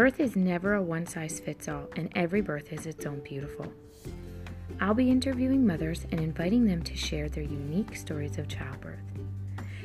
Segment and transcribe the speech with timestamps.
[0.00, 3.70] Birth is never a one size fits all, and every birth is its own beautiful.
[4.80, 9.04] I'll be interviewing mothers and inviting them to share their unique stories of childbirth.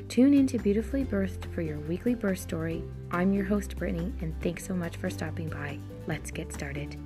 [0.07, 2.81] Tune in to Beautifully Birthed for your weekly birth story.
[3.11, 5.79] I'm your host, Brittany, and thanks so much for stopping by.
[6.07, 6.97] Let's get started.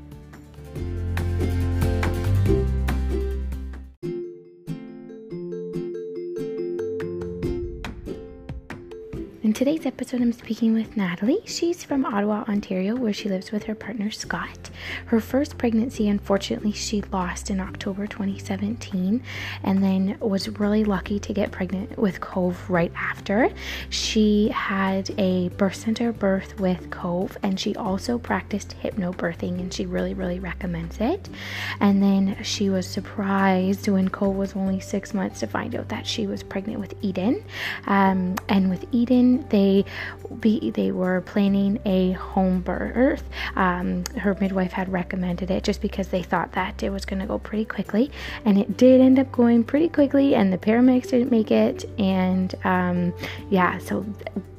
[9.60, 11.42] Today's episode, I'm speaking with Natalie.
[11.44, 14.70] She's from Ottawa, Ontario, where she lives with her partner Scott.
[15.08, 19.22] Her first pregnancy, unfortunately, she lost in October 2017
[19.64, 23.50] and then was really lucky to get pregnant with Cove right after.
[23.90, 29.86] She had a birth center birth with Cove and she also practiced hypnobirthing and she
[29.86, 31.28] really, really recommends it.
[31.82, 36.08] And then she was surprised when Cove was only six months to find out that
[36.08, 37.44] she was pregnant with Eden.
[37.88, 39.86] Um, and with Eden, they
[40.39, 43.23] be they were planning a home birth.
[43.56, 47.26] Um, her midwife had recommended it just because they thought that it was going to
[47.26, 48.12] go pretty quickly,
[48.46, 50.36] and it did end up going pretty quickly.
[50.36, 53.14] And the paramedics didn't make it, and um,
[53.50, 54.06] yeah, so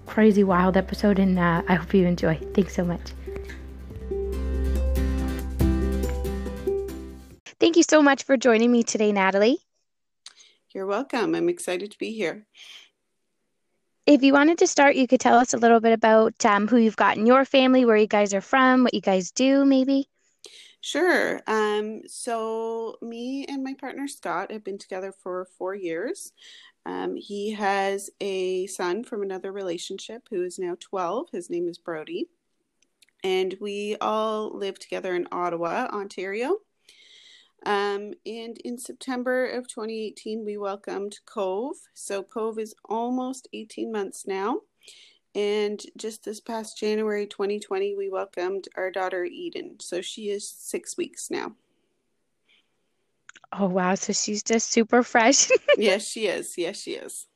[0.06, 2.36] crazy wild episode, and uh, I hope you enjoy.
[2.54, 3.12] Thanks so much.
[7.60, 9.58] Thank you so much for joining me today, Natalie.
[10.72, 11.34] You're welcome.
[11.34, 12.46] I'm excited to be here
[14.06, 16.76] if you wanted to start, you could tell us a little bit about um, who
[16.76, 20.08] you've got in your family, where you guys are from, what you guys do, maybe.
[20.80, 21.40] Sure.
[21.46, 26.32] Um, so, me and my partner Scott have been together for four years.
[26.86, 31.28] Um, he has a son from another relationship who is now 12.
[31.30, 32.28] His name is Brody.
[33.22, 36.56] And we all live together in Ottawa, Ontario.
[37.66, 41.76] Um, and in September of 2018, we welcomed Cove.
[41.94, 44.60] So Cove is almost 18 months now.
[45.34, 49.76] And just this past January 2020, we welcomed our daughter Eden.
[49.80, 51.52] So she is six weeks now.
[53.52, 53.94] Oh, wow.
[53.94, 55.50] So she's just super fresh.
[55.76, 56.54] yes, she is.
[56.56, 57.26] Yes, she is.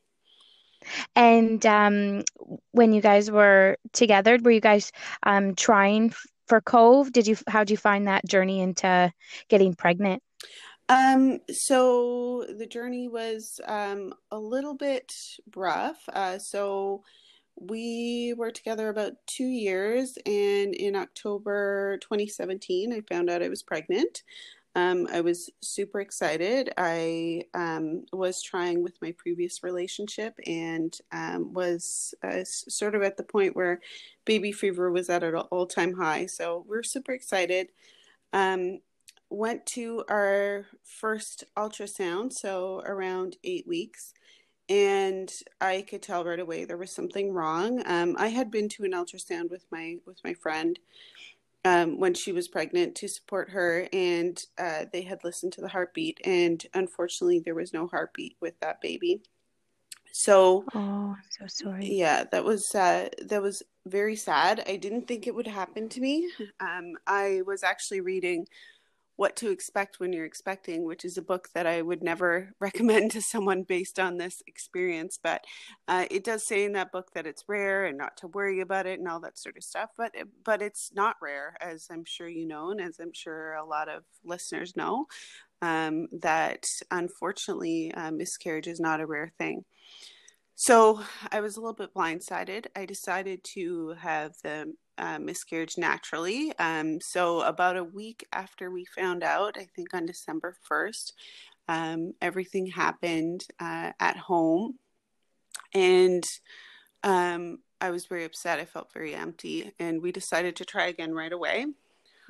[1.16, 2.24] And um,
[2.72, 6.14] when you guys were together, were you guys um, trying
[6.46, 7.12] for Cove?
[7.12, 9.12] Did you how did you find that journey into
[9.48, 10.22] getting pregnant?
[10.88, 15.14] Um, so the journey was um, a little bit
[15.56, 15.98] rough.
[16.12, 17.02] Uh, so
[17.56, 23.62] we were together about two years, and in October 2017, I found out I was
[23.62, 24.22] pregnant.
[24.76, 26.72] Um, I was super excited.
[26.76, 33.16] I um, was trying with my previous relationship and um, was uh, sort of at
[33.16, 33.80] the point where
[34.24, 36.26] baby fever was at an all time high.
[36.26, 37.68] So we're super excited.
[38.32, 38.80] Um,
[39.30, 44.12] went to our first ultrasound, so around eight weeks,
[44.68, 47.82] and I could tell right away there was something wrong.
[47.86, 50.78] Um, I had been to an ultrasound with my with my friend
[51.64, 55.68] um, when she was pregnant to support her, and uh, they had listened to the
[55.68, 59.22] heartbeat, and unfortunately, there was no heartbeat with that baby.
[60.12, 61.86] So, oh, I'm so sorry.
[61.86, 64.62] Yeah, that was uh, that was very sad.
[64.66, 66.30] I didn't think it would happen to me.
[66.60, 68.46] Um, I was actually reading
[69.16, 73.12] what to expect when you're expecting, which is a book that I would never recommend
[73.12, 75.18] to someone based on this experience.
[75.22, 75.44] But
[75.86, 78.86] uh, it does say in that book that it's rare and not to worry about
[78.86, 79.90] it and all that sort of stuff.
[79.96, 80.12] But
[80.44, 83.88] but it's not rare, as I'm sure you know, and as I'm sure a lot
[83.88, 85.06] of listeners know,
[85.62, 89.64] um, that unfortunately uh, miscarriage is not a rare thing.
[90.56, 91.00] So
[91.32, 92.66] I was a little bit blindsided.
[92.76, 96.52] I decided to have the uh, miscarriage naturally.
[96.58, 101.12] Um, so about a week after we found out, I think on December 1st,
[101.68, 104.78] um, everything happened uh, at home.
[105.72, 106.24] And
[107.02, 108.58] um, I was very upset.
[108.58, 109.72] I felt very empty.
[109.78, 111.66] And we decided to try again right away.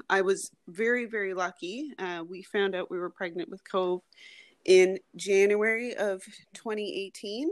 [0.08, 1.92] I was very, very lucky.
[1.98, 4.02] Uh, we found out we were pregnant with Cove
[4.64, 6.22] in January of
[6.54, 7.50] 2018.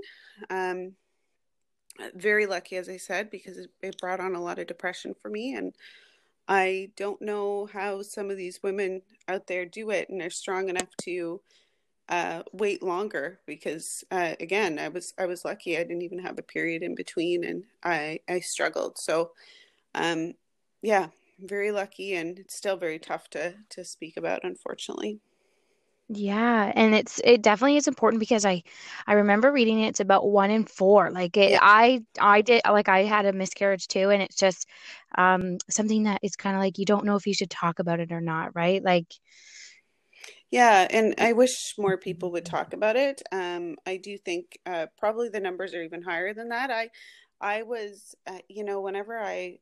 [0.50, 0.94] Um,
[2.14, 5.54] very lucky, as I said, because it, brought on a lot of depression for me.
[5.54, 5.74] And
[6.48, 10.68] I don't know how some of these women out there do it and they're strong
[10.68, 11.40] enough to
[12.08, 16.38] uh, wait longer because uh, again I was I was lucky I didn't even have
[16.38, 19.30] a period in between and I I struggled so
[19.94, 20.34] um
[20.82, 25.20] yeah very lucky and it's still very tough to to speak about unfortunately
[26.14, 28.62] yeah, and it's it definitely is important because I
[29.06, 31.10] I remember reading it, it's about one in four.
[31.10, 31.58] Like it, yeah.
[31.60, 34.68] I I did like I had a miscarriage too, and it's just
[35.16, 38.00] um something that is kind of like you don't know if you should talk about
[38.00, 38.82] it or not, right?
[38.82, 39.06] Like
[40.50, 43.22] yeah, and I wish more people would talk about it.
[43.32, 46.70] Um, I do think uh, probably the numbers are even higher than that.
[46.70, 46.90] I
[47.40, 49.58] I was uh, you know whenever I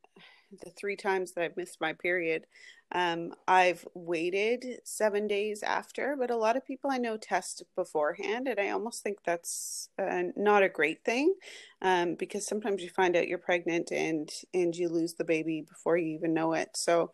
[0.65, 2.47] the three times that I've missed my period,
[2.93, 8.49] um, I've waited seven days after, but a lot of people I know test beforehand,
[8.49, 11.35] and I almost think that's uh, not a great thing
[11.83, 15.97] um, because sometimes you find out you're pregnant and and you lose the baby before
[15.97, 16.71] you even know it.
[16.77, 17.13] So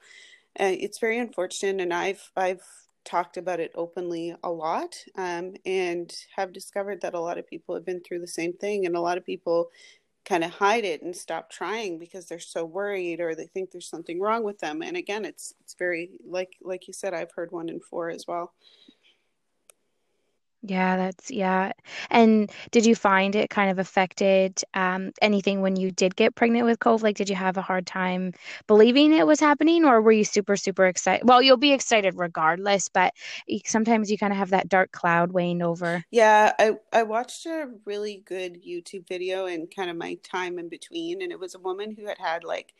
[0.59, 2.63] uh, it's very unfortunate, and I've I've
[3.05, 7.75] talked about it openly a lot um, and have discovered that a lot of people
[7.75, 9.71] have been through the same thing, and a lot of people
[10.27, 13.89] kind of hide it and stop trying because they're so worried or they think there's
[13.89, 17.53] something wrong with them and again it's it's very like like you said i've heard
[17.53, 18.53] one in four as well
[20.63, 21.73] Yeah, that's yeah.
[22.11, 26.65] And did you find it kind of affected um, anything when you did get pregnant
[26.67, 27.03] with Cove?
[27.03, 28.33] Like, did you have a hard time
[28.67, 31.29] believing it was happening, or were you super, super excited?
[31.29, 33.15] Well, you'll be excited regardless, but
[33.65, 36.05] sometimes you kind of have that dark cloud weighing over.
[36.11, 40.69] yeah i i watched a really good youtube video and kind of my time in
[40.69, 42.75] between and it was a woman who had had like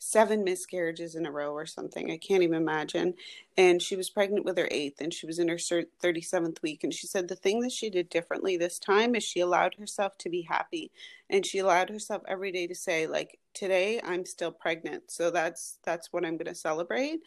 [0.00, 2.10] seven miscarriages in a row or something.
[2.10, 3.14] I can't even imagine.
[3.56, 6.82] And she was pregnant with her eighth and she was in her 37th week.
[6.82, 10.16] And she said the thing that she did differently this time is she allowed herself
[10.18, 10.90] to be happy.
[11.28, 15.10] And she allowed herself every day to say, like, today I'm still pregnant.
[15.10, 17.20] So that's that's what I'm going to celebrate.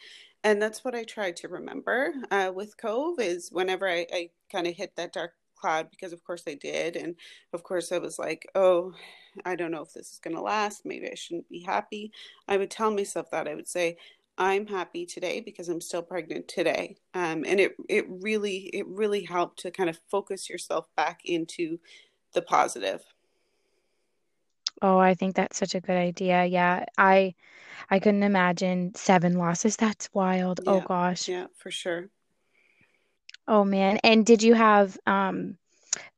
[0.44, 4.68] And that's what I try to remember uh, with Cove is whenever I, I kind
[4.68, 6.96] of hit that dark cloud because of course I did.
[6.96, 7.16] And
[7.54, 8.94] of course I was like, oh,
[9.46, 10.86] I don't know if this is going to last.
[10.86, 12.12] Maybe I shouldn't be happy.
[12.48, 13.48] I would tell myself that.
[13.48, 13.98] I would say,
[14.38, 16.98] I'm happy today because I'm still pregnant today.
[17.14, 21.80] Um, and it, it really, it really helped to kind of focus yourself back into
[22.34, 23.02] the positive.
[24.82, 26.46] Oh, I think that's such a good idea.
[26.46, 27.36] Yeah, I
[27.90, 29.78] I couldn't imagine seven losses.
[29.78, 30.62] That's wild.
[30.66, 31.30] Oh gosh.
[31.30, 32.10] Yeah, for sure.
[33.48, 33.98] Oh man.
[34.04, 35.58] And did you have um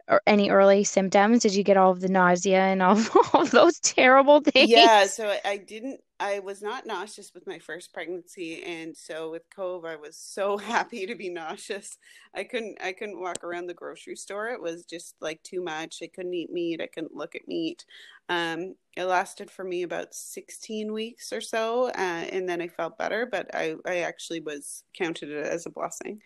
[0.07, 1.41] or any early symptoms?
[1.41, 2.97] Did you get all of the nausea and all,
[3.33, 4.69] all of those terrible things?
[4.69, 9.31] Yeah, so I, I didn't, I was not nauseous with my first pregnancy, and so
[9.31, 11.97] with Cove, I was so happy to be nauseous.
[12.33, 14.49] I couldn't, I couldn't walk around the grocery store.
[14.49, 15.99] It was just like too much.
[16.01, 16.81] I couldn't eat meat.
[16.81, 17.85] I couldn't look at meat.
[18.29, 21.91] Um, it lasted for me about 16 weeks or so, uh,
[22.31, 26.21] and then I felt better, but I, I actually was counted it as a blessing.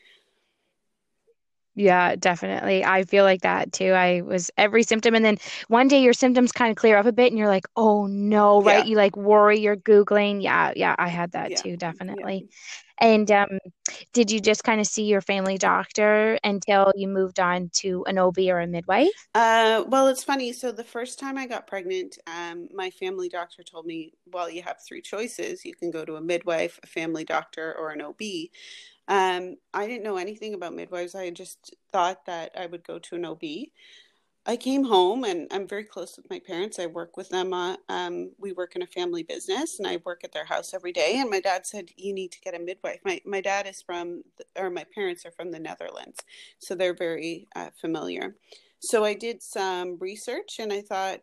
[1.80, 2.84] Yeah, definitely.
[2.84, 3.94] I feel like that too.
[3.94, 5.38] I was every symptom, and then
[5.70, 8.62] one day your symptoms kind of clear up a bit, and you're like, oh no,
[8.62, 8.84] right?
[8.84, 10.44] Yeah, You like worry, you're Googling.
[10.44, 11.78] Yeah, yeah, I had that yeah, too, yeah.
[11.78, 12.46] definitely.
[13.00, 13.60] And um,
[14.14, 18.18] did you just kind of see your family doctor until you moved on to an
[18.18, 19.30] OB or a midwife?
[19.36, 20.52] Uh, well, it's funny.
[20.54, 24.64] So the first time I got pregnant, um, my family doctor told me, well, you
[24.64, 25.64] have three choices.
[25.64, 28.50] You can go to a midwife, a family doctor, or an OB.
[29.10, 31.16] Um, I didn't know anything about midwives.
[31.16, 33.44] I just thought that I would go to an OB.
[34.46, 36.80] I came home and I'm very close with my parents.
[36.80, 37.54] I work with them.
[37.54, 40.92] Uh, um, we work in a family business and I work at their house every
[40.92, 41.16] day.
[41.18, 43.00] And my dad said, You need to get a midwife.
[43.04, 46.20] My, my dad is from, the, or my parents are from the Netherlands.
[46.60, 48.36] So they're very uh, familiar.
[48.80, 51.20] So I did some research and I thought,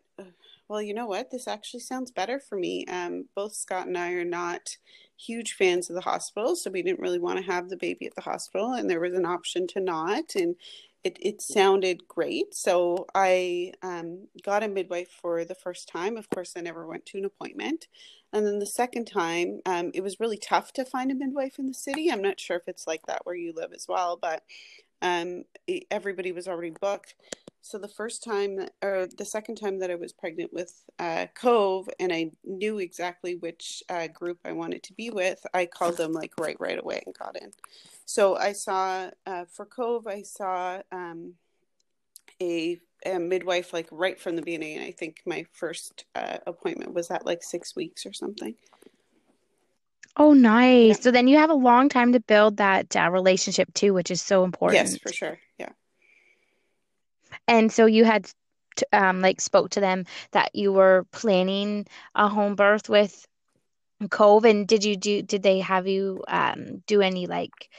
[0.67, 1.31] well, you know what?
[1.31, 2.85] This actually sounds better for me.
[2.85, 4.77] Um, both Scott and I are not
[5.17, 8.15] huge fans of the hospital, so we didn't really want to have the baby at
[8.15, 10.55] the hospital, and there was an option to not, and
[11.03, 12.53] it, it sounded great.
[12.53, 16.17] So I um, got a midwife for the first time.
[16.17, 17.87] Of course, I never went to an appointment.
[18.33, 21.67] And then the second time, um, it was really tough to find a midwife in
[21.67, 22.11] the city.
[22.11, 24.43] I'm not sure if it's like that where you live as well, but
[25.01, 27.15] um, e- everybody was already booked.
[27.67, 31.89] So the first time, or the second time that I was pregnant with uh, Cove,
[31.99, 36.13] and I knew exactly which uh, group I wanted to be with, I called them
[36.13, 37.51] like right right away and got in.
[38.05, 41.33] So I saw uh, for Cove, I saw um,
[42.41, 44.77] a, a midwife like right from the beginning.
[44.77, 48.55] And I think my first uh, appointment was at like six weeks or something.
[50.15, 50.41] Oh, Yeah.
[50.41, 51.03] nice.
[51.03, 54.21] So then you have a long time to build that uh, relationship too, which is
[54.21, 54.89] so important.
[54.89, 55.37] Yes, for sure.
[55.57, 55.71] Yeah.
[57.47, 58.29] And so you had
[58.93, 61.85] um, like spoke to them that you were planning
[62.15, 63.25] a home birth with
[64.11, 67.69] Cove, and did you do, did they have you um do any like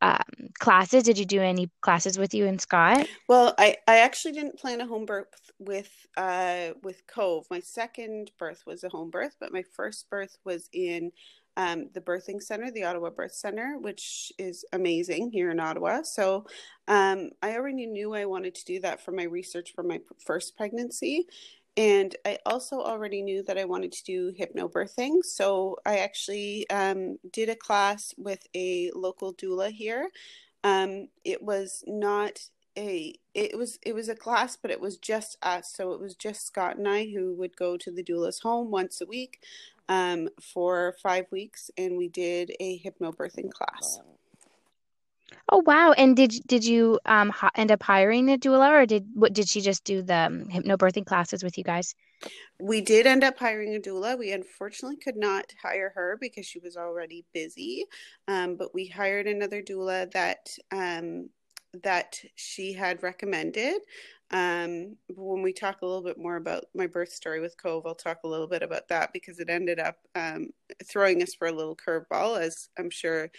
[0.00, 0.22] um
[0.58, 1.02] classes?
[1.02, 3.06] Did you do any classes with you and Scott?
[3.28, 7.46] Well, I, I actually didn't plan a home birth with uh with Cove.
[7.50, 11.12] My second birth was a home birth, but my first birth was in
[11.56, 16.02] um, the birthing center, the Ottawa Birth Center, which is amazing here in Ottawa.
[16.02, 16.46] So
[16.88, 20.56] um, I already knew I wanted to do that for my research for my first
[20.56, 21.26] pregnancy.
[21.76, 25.24] And I also already knew that I wanted to do hypnobirthing.
[25.24, 30.10] So I actually um, did a class with a local doula here.
[30.64, 32.40] Um, it was not
[32.76, 35.72] a it was it was a class, but it was just us.
[35.74, 39.00] So it was just Scott and I who would go to the doula's home once
[39.00, 39.42] a week.
[39.90, 44.00] Um, for five weeks, and we did a hypnobirthing class.
[45.48, 45.92] Oh wow!
[45.92, 49.60] And did did you um end up hiring a doula, or did what did she
[49.60, 51.94] just do the um, hypnobirthing classes with you guys?
[52.60, 54.16] We did end up hiring a doula.
[54.16, 57.84] We unfortunately could not hire her because she was already busy,
[58.28, 61.30] um, but we hired another doula that um,
[61.82, 63.80] that she had recommended.
[64.32, 67.94] Um, when we talk a little bit more about my birth story with Cove, I'll
[67.94, 70.50] talk a little bit about that because it ended up um,
[70.84, 73.30] throwing us for a little curveball, as I'm sure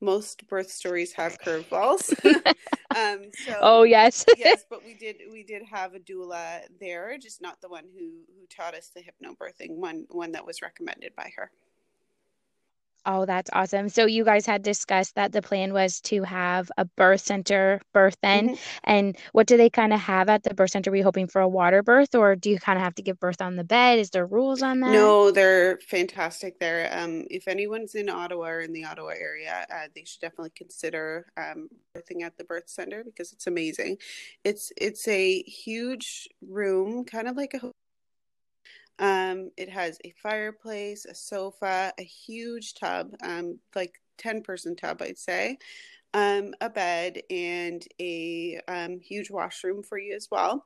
[0.00, 2.12] most birth stories have curveballs.
[2.96, 7.42] um, so, oh yes, yes, but we did we did have a doula there, just
[7.42, 11.30] not the one who who taught us the hypnobirthing one one that was recommended by
[11.36, 11.50] her.
[13.06, 13.88] Oh, that's awesome.
[13.88, 18.16] So you guys had discussed that the plan was to have a birth center birth
[18.22, 18.50] then.
[18.50, 18.78] Mm-hmm.
[18.84, 20.90] And what do they kind of have at the birth center?
[20.90, 23.18] Were you hoping for a water birth or do you kind of have to give
[23.18, 23.98] birth on the bed?
[23.98, 24.90] Is there rules on that?
[24.90, 26.90] No, they're fantastic there.
[26.92, 31.26] Um, if anyone's in Ottawa or in the Ottawa area, uh, they should definitely consider
[31.36, 33.96] um, birthing at the birth center because it's amazing.
[34.44, 37.70] It's it's a huge room, kind of like a
[38.98, 45.00] um, it has a fireplace, a sofa, a huge tub, um, like 10 person tub,
[45.02, 45.58] I'd say,
[46.14, 50.64] um, a bed, and a um, huge washroom for you as well.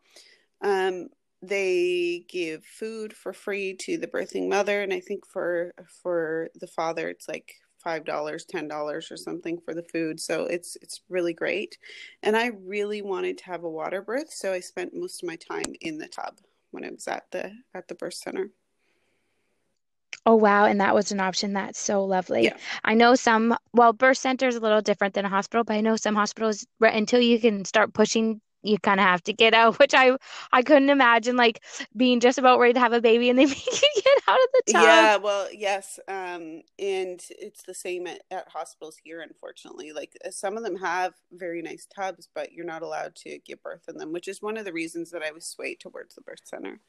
[0.62, 1.08] Um,
[1.42, 6.68] they give food for free to the birthing mother, and I think for for the
[6.68, 10.20] father, it's like five dollars, ten dollars, or something for the food.
[10.20, 11.78] So it's it's really great.
[12.22, 15.36] And I really wanted to have a water birth, so I spent most of my
[15.36, 16.38] time in the tub
[16.72, 18.50] when it was at the at the birth center.
[20.24, 21.52] Oh wow, and that was an option.
[21.52, 22.44] That's so lovely.
[22.44, 22.56] Yeah.
[22.84, 25.80] I know some well, birth center is a little different than a hospital, but I
[25.80, 29.78] know some hospitals until you can start pushing you kind of have to get out,
[29.78, 30.16] which I
[30.52, 31.62] I couldn't imagine like
[31.96, 34.48] being just about ready to have a baby and they make you get out of
[34.52, 34.82] the tub.
[34.82, 39.20] Yeah, well, yes, um, and it's the same at, at hospitals here.
[39.20, 43.38] Unfortunately, like uh, some of them have very nice tubs, but you're not allowed to
[43.38, 46.14] give birth in them, which is one of the reasons that I was swayed towards
[46.14, 46.80] the birth center.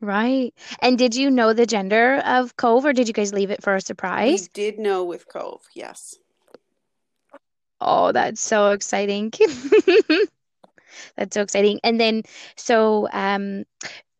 [0.00, 0.52] Right.
[0.80, 3.74] And did you know the gender of Cove, or did you guys leave it for
[3.74, 4.42] a surprise?
[4.42, 6.16] We did know with Cove, yes.
[7.80, 9.32] Oh, that's so exciting.
[11.16, 11.80] that's so exciting.
[11.84, 12.22] And then,
[12.56, 13.64] so um,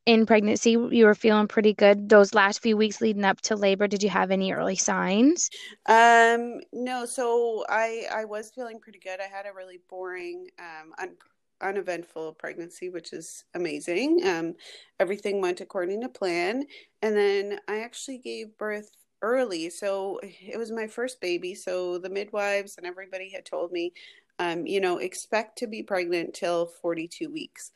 [0.06, 2.08] in pregnancy, you were feeling pretty good.
[2.08, 5.50] Those last few weeks leading up to labor, did you have any early signs?
[5.86, 7.04] Um, no.
[7.06, 9.20] So I I was feeling pretty good.
[9.20, 11.16] I had a really boring, um, un-
[11.60, 14.20] uneventful pregnancy, which is amazing.
[14.26, 14.54] Um,
[15.00, 16.64] everything went according to plan,
[17.02, 18.90] and then I actually gave birth
[19.23, 19.70] early.
[19.70, 21.54] So it was my first baby.
[21.54, 23.92] So the midwives and everybody had told me,
[24.38, 27.73] um, you know, expect to be pregnant till 42 weeks.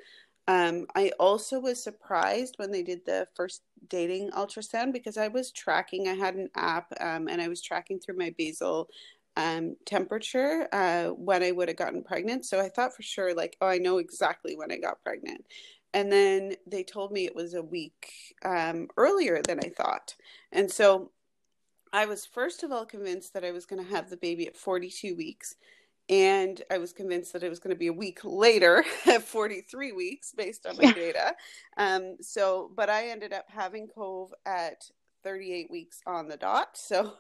[0.48, 5.52] Um, I also was surprised when they did the first dating ultrasound because I was
[5.52, 8.88] tracking, I had an app um, and I was tracking through my basal
[9.36, 12.44] um, temperature uh, when I would have gotten pregnant.
[12.46, 15.44] So I thought for sure, like, oh, I know exactly when I got pregnant.
[15.94, 18.12] And then they told me it was a week
[18.44, 20.14] um, earlier than I thought.
[20.52, 21.10] And so
[21.92, 24.56] I was first of all convinced that I was going to have the baby at
[24.56, 25.56] 42 weeks.
[26.08, 29.92] And I was convinced that it was going to be a week later at 43
[29.92, 31.34] weeks based on my data.
[31.76, 34.90] Um, so, but I ended up having Cove at
[35.22, 36.76] 38 weeks on the dot.
[36.76, 37.12] So,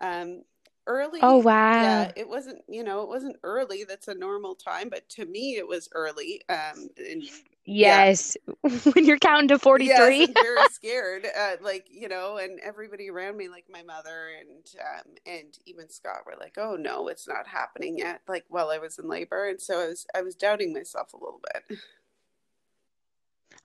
[0.00, 0.42] um,
[0.86, 1.20] early.
[1.22, 1.82] Oh wow!
[1.82, 2.62] Yeah, it wasn't.
[2.68, 3.84] You know, it wasn't early.
[3.84, 6.42] That's a normal time, but to me, it was early.
[6.48, 7.22] Um, and
[7.64, 8.70] yes, yeah.
[8.92, 11.26] when you're counting to forty three, yes, very scared.
[11.26, 15.88] Uh, like you know, and everybody around me, like my mother and um, and even
[15.88, 19.48] Scott, were like, "Oh no, it's not happening yet." Like while I was in labor,
[19.48, 21.78] and so I was I was doubting myself a little bit.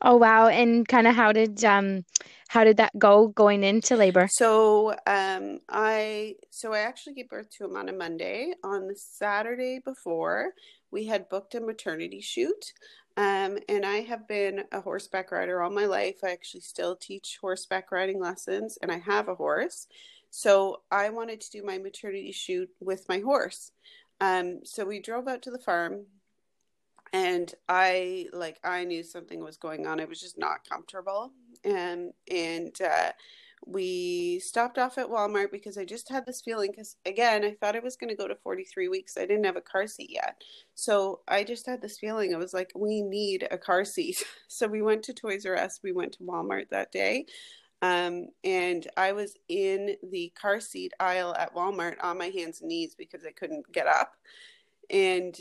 [0.01, 0.47] Oh wow!
[0.47, 2.05] And kind of how did um
[2.47, 4.27] how did that go going into labor?
[4.29, 8.53] So um I so I actually gave birth to him on a Monday.
[8.63, 10.53] On the Saturday before,
[10.89, 12.73] we had booked a maternity shoot.
[13.19, 16.23] Um, and I have been a horseback rider all my life.
[16.23, 19.87] I actually still teach horseback riding lessons, and I have a horse.
[20.29, 23.73] So I wanted to do my maternity shoot with my horse.
[24.21, 26.05] Um, so we drove out to the farm,
[27.13, 31.31] and i like i knew something was going on i was just not comfortable
[31.63, 33.11] and and uh,
[33.65, 37.75] we stopped off at walmart because i just had this feeling because again i thought
[37.75, 39.17] i was going to go to 43 weeks.
[39.17, 40.41] I didn't have a car seat yet.
[40.75, 42.33] So i just had this feeling.
[42.33, 44.23] I was like we need a car seat.
[44.51, 45.79] So we went to toys r us.
[45.83, 47.25] We went to walmart that day
[47.81, 52.69] um, and I was in the car seat aisle at Walmart on my hands and
[52.69, 54.13] knees because I couldn't get up
[54.89, 55.37] and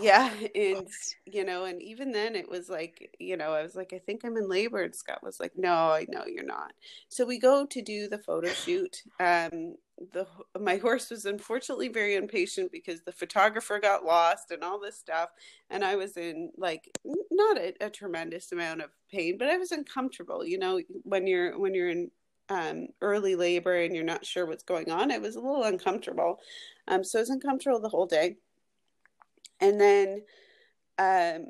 [0.00, 0.88] yeah and
[1.24, 4.24] you know and even then it was like you know i was like i think
[4.24, 4.82] i'm in labor.
[4.82, 6.72] And scott was like no i know you're not.
[7.08, 9.02] So we go to do the photo shoot.
[9.20, 9.76] Um
[10.12, 10.26] the
[10.60, 15.30] my horse was unfortunately very impatient because the photographer got lost and all this stuff.
[15.70, 16.90] And i was in like
[17.30, 21.58] not a, a tremendous amount of pain but i was uncomfortable you know when you're
[21.58, 22.10] when you're in
[22.48, 26.38] um, early labor and you're not sure what's going on it was a little uncomfortable.
[26.86, 28.36] Um, so i was uncomfortable the whole day
[29.60, 30.22] and then
[30.98, 31.46] um,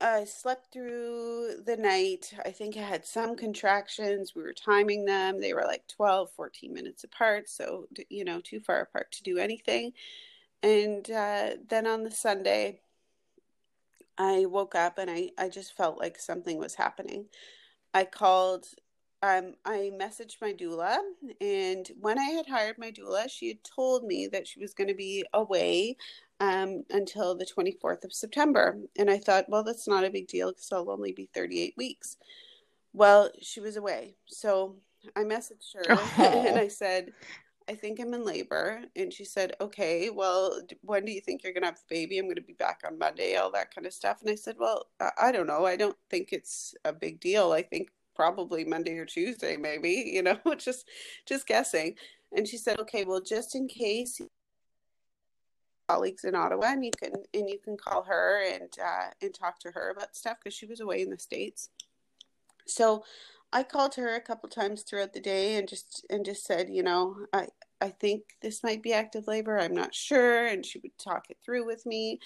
[0.00, 2.32] I slept through the night.
[2.44, 4.34] I think I had some contractions.
[4.34, 5.40] We were timing them.
[5.40, 7.48] They were like 12, 14 minutes apart.
[7.48, 9.92] So, you know, too far apart to do anything.
[10.62, 12.80] And uh, then on the Sunday,
[14.16, 17.26] I woke up and I, I just felt like something was happening.
[17.92, 18.66] I called,
[19.22, 20.98] um, I messaged my doula.
[21.40, 24.88] And when I had hired my doula, she had told me that she was going
[24.88, 25.96] to be away
[26.40, 28.78] um, until the 24th of September.
[28.98, 32.16] And I thought, well, that's not a big deal because I'll only be 38 weeks.
[32.92, 34.14] Well, she was away.
[34.26, 34.76] So
[35.14, 36.44] I messaged her oh.
[36.46, 37.12] and I said,
[37.68, 38.80] I think I'm in labor.
[38.96, 42.18] And she said, okay, well, when do you think you're going to have the baby?
[42.18, 44.22] I'm going to be back on Monday, all that kind of stuff.
[44.22, 44.86] And I said, well,
[45.20, 45.66] I don't know.
[45.66, 47.52] I don't think it's a big deal.
[47.52, 50.86] I think probably Monday or Tuesday, maybe, you know, just,
[51.26, 51.94] just guessing.
[52.36, 54.20] And she said, okay, well, just in case
[55.88, 59.58] colleagues in Ottawa, and you can and you can call her and uh, and talk
[59.60, 61.70] to her about stuff because she was away in the states.
[62.66, 63.04] So
[63.54, 66.82] I called her a couple times throughout the day and just and just said, you
[66.82, 67.46] know, I
[67.80, 69.58] I think this might be active labor.
[69.58, 72.20] I'm not sure, and she would talk it through with me.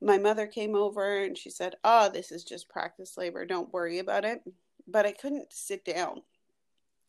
[0.00, 3.46] My mother came over and she said, "Oh, this is just practice labor.
[3.46, 4.42] Don't worry about it."
[4.88, 6.22] But I couldn't sit down.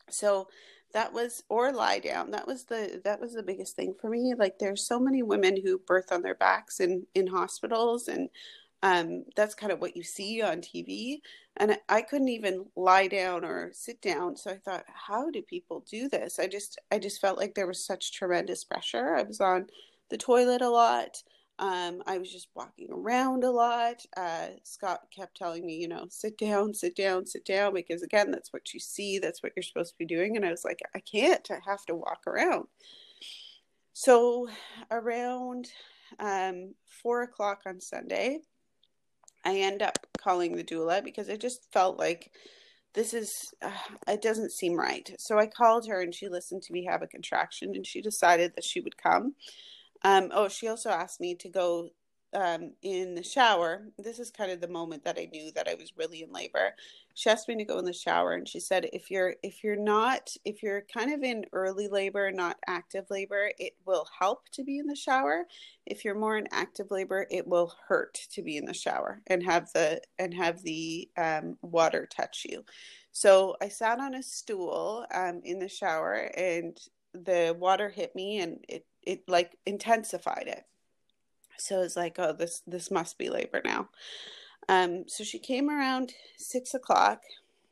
[0.09, 0.47] So
[0.93, 4.33] that was or lie down that was the that was the biggest thing for me
[4.35, 8.27] like there's so many women who birth on their backs in in hospitals and
[8.81, 11.19] um, that's kind of what you see on TV.
[11.57, 14.37] And I couldn't even lie down or sit down.
[14.37, 16.39] So I thought, how do people do this?
[16.39, 19.15] I just, I just felt like there was such tremendous pressure.
[19.15, 19.67] I was on
[20.09, 21.21] the toilet a lot.
[21.59, 24.05] Um, I was just walking around a lot.
[24.15, 28.31] Uh, Scott kept telling me, you know, sit down, sit down, sit down, because again,
[28.31, 30.37] that's what you see, that's what you're supposed to be doing.
[30.37, 32.67] And I was like, I can't, I have to walk around.
[33.91, 34.47] So
[34.89, 35.67] around
[36.17, 38.39] um, four o'clock on Sunday,
[39.43, 42.31] I end up calling the doula because I just felt like
[42.93, 43.71] this is, uh,
[44.07, 45.13] it doesn't seem right.
[45.17, 48.53] So I called her and she listened to me have a contraction and she decided
[48.55, 49.35] that she would come.
[50.03, 51.89] Um, oh, she also asked me to go
[52.33, 53.87] um, in the shower.
[53.97, 56.75] This is kind of the moment that I knew that I was really in labor.
[57.15, 59.75] She asked me to go in the shower, and she said, "If you're if you're
[59.75, 64.63] not if you're kind of in early labor, not active labor, it will help to
[64.63, 65.45] be in the shower.
[65.85, 69.43] If you're more in active labor, it will hurt to be in the shower and
[69.43, 72.63] have the and have the um, water touch you."
[73.11, 76.77] So I sat on a stool um, in the shower, and
[77.13, 80.63] the water hit me, and it it like intensified it.
[81.57, 83.89] So it's like, oh, this this must be labor now.
[84.69, 87.21] Um, so she came around six o'clock,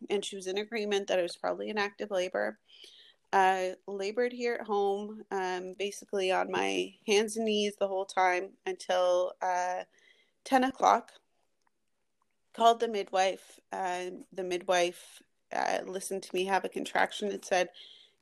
[0.10, 2.58] and she was in agreement that it was probably an active labor.
[3.32, 8.50] I labored here at home, um, basically on my hands and knees the whole time
[8.66, 9.84] until uh,
[10.44, 11.12] ten o'clock.
[12.56, 13.60] Called the midwife.
[13.72, 15.22] Uh, the midwife
[15.56, 17.70] uh, listened to me have a contraction and said,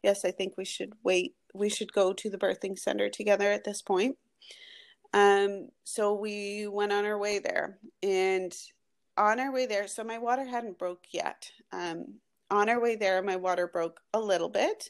[0.04, 3.63] "Yes, I think we should wait we should go to the birthing center together at
[3.63, 4.17] this point.
[5.13, 8.53] Um, so we went on our way there, and
[9.17, 11.49] on our way there, so my water hadn't broke yet.
[11.71, 12.15] Um,
[12.51, 14.89] on our way there, my water broke a little bit.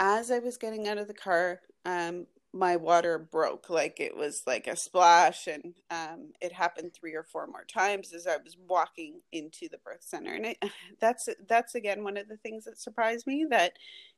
[0.00, 4.44] As I was getting out of the car, um, my water broke like it was
[4.46, 8.56] like a splash and um, it happened three or four more times as i was
[8.68, 10.58] walking into the birth center and it,
[11.00, 13.72] that's that's again one of the things that surprised me that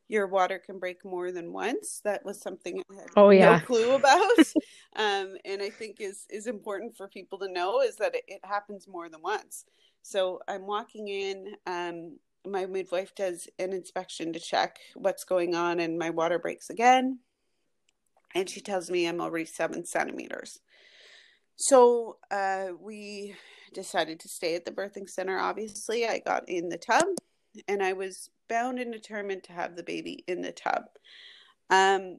[0.08, 2.00] your water can break more than once.
[2.04, 3.58] That was something I had oh, yeah.
[3.58, 4.38] no clue about.
[4.96, 8.40] um, and I think is is important for people to know is that it, it
[8.44, 9.64] happens more than once.
[10.02, 11.56] So I'm walking in.
[11.66, 16.70] Um, my midwife does an inspection to check what's going on, and my water breaks
[16.70, 17.18] again.
[18.34, 20.60] And she tells me I'm already seven centimeters.
[21.56, 23.34] So uh, we
[23.72, 25.38] decided to stay at the birthing center.
[25.38, 27.06] Obviously, I got in the tub
[27.66, 30.84] and I was bound and determined to have the baby in the tub.
[31.70, 32.18] Um,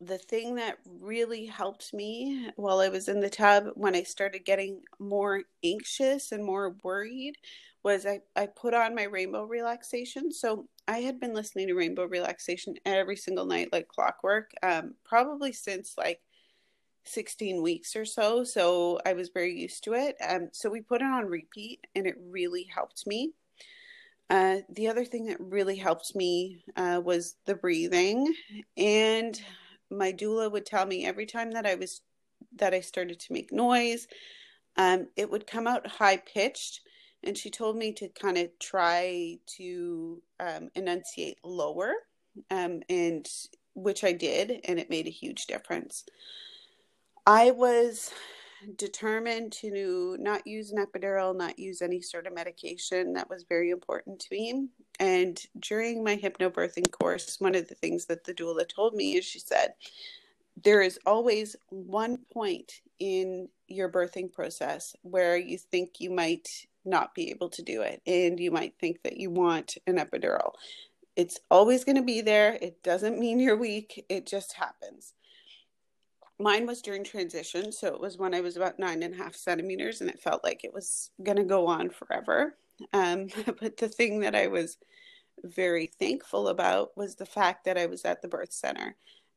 [0.00, 4.44] the thing that really helped me while I was in the tub when I started
[4.44, 7.36] getting more anxious and more worried
[7.82, 10.32] was I, I put on my rainbow relaxation.
[10.32, 15.52] So I had been listening to rainbow relaxation every single night like clockwork, um, probably
[15.52, 16.20] since like
[17.04, 18.44] 16 weeks or so.
[18.44, 20.16] So I was very used to it.
[20.26, 23.32] Um, so we put it on repeat and it really helped me.
[24.28, 28.34] Uh, the other thing that really helped me uh, was the breathing.
[28.76, 29.40] And
[29.90, 32.00] my doula would tell me every time that I was
[32.56, 34.08] that I started to make noise,
[34.76, 36.80] um, it would come out high pitched.
[37.22, 41.92] And she told me to kind of try to um, enunciate lower,
[42.50, 43.26] um, and
[43.74, 46.04] which I did, and it made a huge difference.
[47.26, 48.12] I was
[48.76, 53.12] determined to not use an epidural, not use any sort of medication.
[53.12, 54.68] That was very important to me.
[54.98, 59.24] And during my hypnobirthing course, one of the things that the doula told me is
[59.24, 59.74] she said,
[60.64, 66.48] there is always one point in your birthing process where you think you might
[66.84, 70.52] not be able to do it and you might think that you want an epidural.
[71.14, 72.58] It's always going to be there.
[72.62, 75.12] It doesn't mean you're weak, it just happens.
[76.38, 79.34] Mine was during transition, so it was when I was about nine and a half
[79.34, 82.56] centimeters, and it felt like it was going to go on forever.
[82.92, 83.28] Um,
[83.60, 84.78] but the thing that I was
[85.42, 88.96] very thankful about was the fact that I was at the birth center.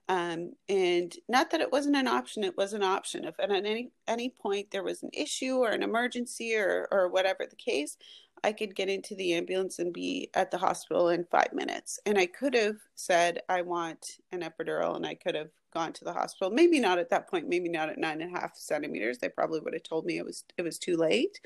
[0.09, 3.25] Um, and not that it wasn't an option, it was an option.
[3.25, 7.45] If at any any point there was an issue or an emergency or or whatever
[7.47, 7.95] the case,
[8.43, 11.99] I could get into the ambulance and be at the hospital in five minutes.
[12.05, 16.03] And I could have said, I want an epidural, and I could have gone to
[16.03, 16.51] the hospital.
[16.51, 17.47] Maybe not at that point.
[17.47, 19.17] Maybe not at nine and a half centimeters.
[19.17, 21.39] They probably would have told me it was it was too late.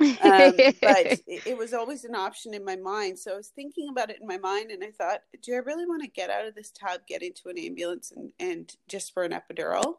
[0.00, 0.52] Um, but
[1.26, 3.18] it, it, was always an option in my mind.
[3.18, 5.86] So I was thinking about it in my mind, and I thought, do I really
[5.86, 9.22] want to get out of this tub, get into an ambulance, and and just for
[9.22, 9.94] an epidural?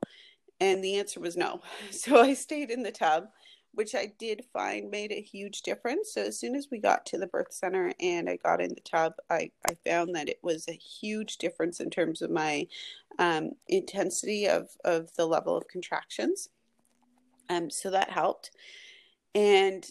[0.60, 1.62] And the answer was no.
[1.92, 3.26] So I stayed in the tub
[3.74, 6.14] which I did find made a huge difference.
[6.14, 8.82] So as soon as we got to the birth center and I got in the
[8.82, 12.68] tub, I, I found that it was a huge difference in terms of my
[13.18, 16.50] um, intensity of, of the level of contractions.
[17.50, 18.52] Um, so that helped.
[19.34, 19.86] And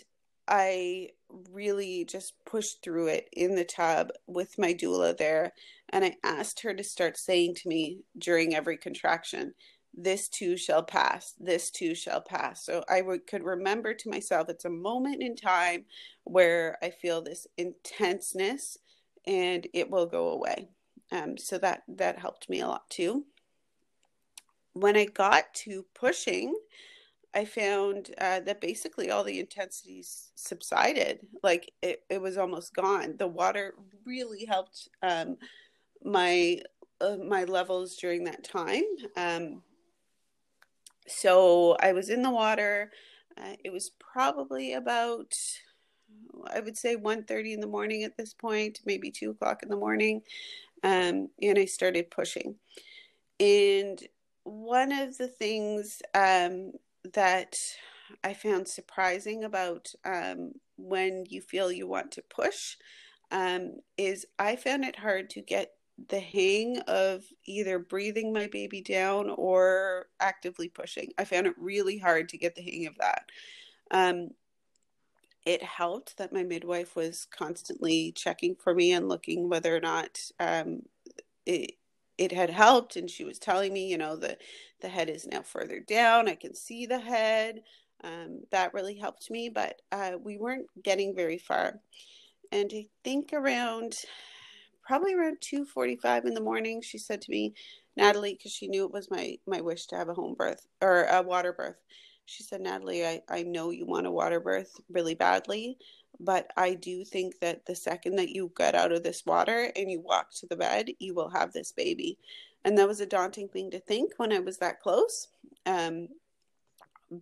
[0.46, 1.10] I
[1.50, 5.52] really just pushed through it in the tub with my doula there.
[5.88, 9.54] And I asked her to start saying to me during every contraction,
[9.94, 12.64] this too shall pass this too shall pass.
[12.64, 15.84] So i could remember to myself it's a moment in time
[16.24, 18.78] where i feel this intenseness
[19.26, 20.68] and it will go away.
[21.10, 23.24] Um, so that that helped me a lot too.
[24.72, 26.54] When i got to pushing
[27.34, 31.20] i found uh, that basically all the intensities subsided.
[31.42, 33.16] Like it, it was almost gone.
[33.18, 33.74] The water
[34.04, 35.36] really helped um,
[36.04, 36.60] my
[37.00, 38.84] uh, my levels during that time.
[39.16, 39.62] Um,
[41.06, 42.90] so I was in the water.
[43.36, 45.34] Uh, it was probably about,
[46.52, 49.76] I would say, 1.30 in the morning at this point, maybe 2 o'clock in the
[49.76, 50.22] morning.
[50.84, 52.56] Um, and I started pushing.
[53.40, 54.00] And
[54.44, 56.72] one of the things um,
[57.14, 57.56] that
[58.22, 62.76] I found surprising about um, when you feel you want to push
[63.30, 65.72] um, is I found it hard to get
[66.08, 71.12] the hang of either breathing my baby down or actively pushing.
[71.18, 73.24] I found it really hard to get the hang of that.
[73.90, 74.30] Um,
[75.44, 80.20] it helped that my midwife was constantly checking for me and looking whether or not
[80.38, 80.82] um,
[81.46, 81.72] it
[82.18, 84.36] it had helped, and she was telling me, you know, the
[84.80, 86.28] the head is now further down.
[86.28, 87.62] I can see the head.
[88.04, 91.80] Um, that really helped me, but uh, we weren't getting very far.
[92.50, 93.96] And I think around
[94.82, 97.54] probably around 2.45 in the morning she said to me
[97.96, 101.04] natalie because she knew it was my my wish to have a home birth or
[101.04, 101.76] a water birth.
[102.26, 105.78] She said natalie I, I know you want a water birth really badly
[106.20, 109.90] but i do think that the second that you get out of this water and
[109.90, 112.18] you walk to the bed you will have this baby.
[112.64, 115.28] And that was a daunting thing to think when i was that close.
[115.66, 116.08] Um,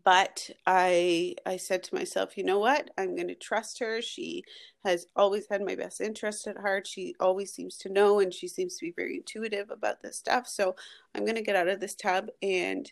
[0.05, 2.91] but I I said to myself, you know what?
[2.97, 4.01] I'm going to trust her.
[4.01, 4.45] She
[4.85, 6.87] has always had my best interest at heart.
[6.87, 10.47] She always seems to know and she seems to be very intuitive about this stuff.
[10.47, 10.77] So
[11.15, 12.91] I'm going to get out of this tub and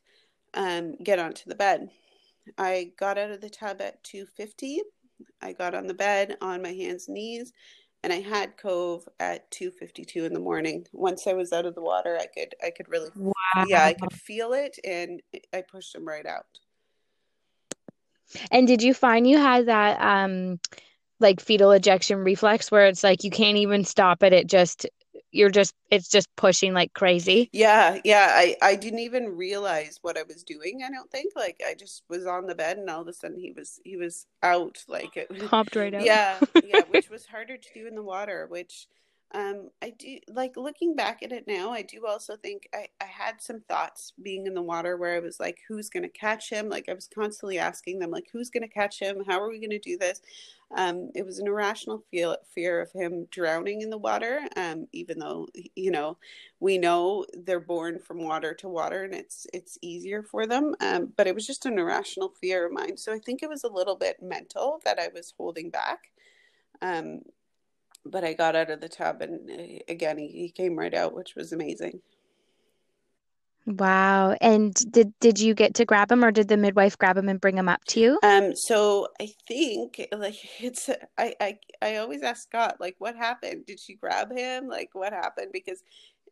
[0.55, 1.91] um, get onto the bed.
[2.57, 4.79] I got out of the tub at 2:50.
[5.41, 7.53] I got on the bed on my hands and knees
[8.03, 10.87] and I had cove at 2:52 in the morning.
[10.93, 13.33] Once I was out of the water, I could I could really wow.
[13.67, 16.59] yeah, I could feel it and I pushed him right out.
[18.51, 20.61] And did you find you had that um
[21.21, 24.87] like fetal ejection reflex where it's like you can't even stop it, it just
[25.31, 27.49] you're just it's just pushing like crazy?
[27.53, 31.61] Yeah yeah i i didn't even realize what i was doing i don't think like
[31.67, 34.27] i just was on the bed and all of a sudden he was he was
[34.43, 36.05] out like it popped right out.
[36.05, 38.87] Yeah yeah which was harder to do in the water which
[39.35, 41.71] Um, I do like looking back at it now.
[41.71, 45.21] I do also think I, I had some thoughts being in the water where I
[45.21, 46.71] was like, who's going to catch him?
[46.71, 49.23] Like, I was constantly asking them, like, who's going to catch him?
[49.27, 50.23] How are we going to do this?
[50.77, 55.19] Um, it was an irrational feel, fear of him drowning in the water, um, even
[55.19, 56.19] though you know
[56.61, 60.75] we know they're born from water to water and it's it's easier for them.
[60.81, 62.99] Um, but it was just an irrational fear of mine.
[62.99, 66.11] So I think it was a little bit mental that I was holding back.
[66.83, 67.23] Um,
[68.11, 71.15] but I got out of the tub and uh, again he, he came right out,
[71.15, 72.01] which was amazing.
[73.69, 74.35] Wow.
[74.41, 77.39] And did did you get to grab him or did the midwife grab him and
[77.41, 78.19] bring him up to you?
[78.23, 83.67] Um so I think like it's I I I always ask Scott like what happened?
[83.67, 84.69] Did she grab him?
[84.69, 85.51] Like what happened?
[85.53, 85.83] Because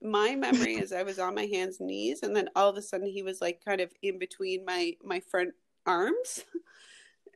[0.01, 2.83] my memory is I was on my hands and knees and then all of a
[2.83, 5.53] sudden he was like kind of in between my my front
[5.85, 6.45] arms.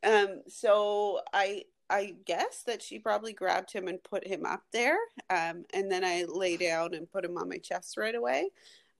[0.02, 4.98] Um so I I guess that she probably grabbed him and put him up there.
[5.28, 8.50] Um and then I lay down and put him on my chest right away.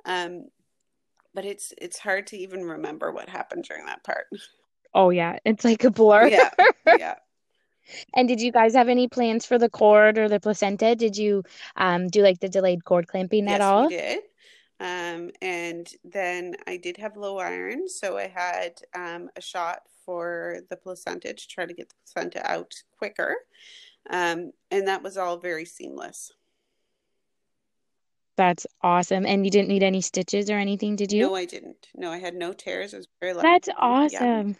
[0.05, 0.47] Um
[1.35, 4.27] but it's it's hard to even remember what happened during that part.
[4.95, 6.29] Oh yeah, it's like a blur.
[6.29, 6.51] Yeah,
[6.99, 7.15] yeah.
[8.15, 10.97] and did you guys have any plans for the cord or the placenta?
[10.97, 11.45] Did you
[11.77, 13.89] um, do like the delayed cord clamping yes, at all?
[13.89, 14.21] we did.
[14.81, 20.59] Um, and then I did have low iron, so I had um, a shot for
[20.69, 23.37] the placenta to try to get the placenta out quicker.
[24.11, 26.33] Um, and that was all very seamless.
[28.37, 29.25] That's awesome.
[29.25, 31.29] And you didn't need any stitches or anything, did you?
[31.29, 31.87] No, I didn't.
[31.95, 32.93] No, I had no tears.
[32.93, 33.47] It was very lucky.
[33.47, 34.49] That's awesome.
[34.49, 34.55] Yeah.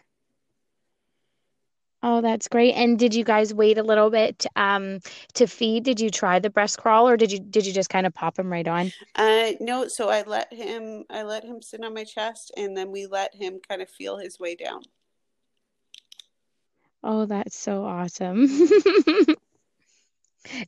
[2.01, 2.73] Oh, that's great.
[2.75, 4.99] And did you guys wait a little bit um,
[5.33, 5.83] to feed?
[5.83, 8.39] Did you try the breast crawl or did you did you just kind of pop
[8.39, 8.93] him right on?
[9.15, 12.89] Uh no, so I let him I let him sit on my chest and then
[12.89, 14.83] we let him kind of feel his way down.
[17.03, 18.45] Oh, that's so awesome.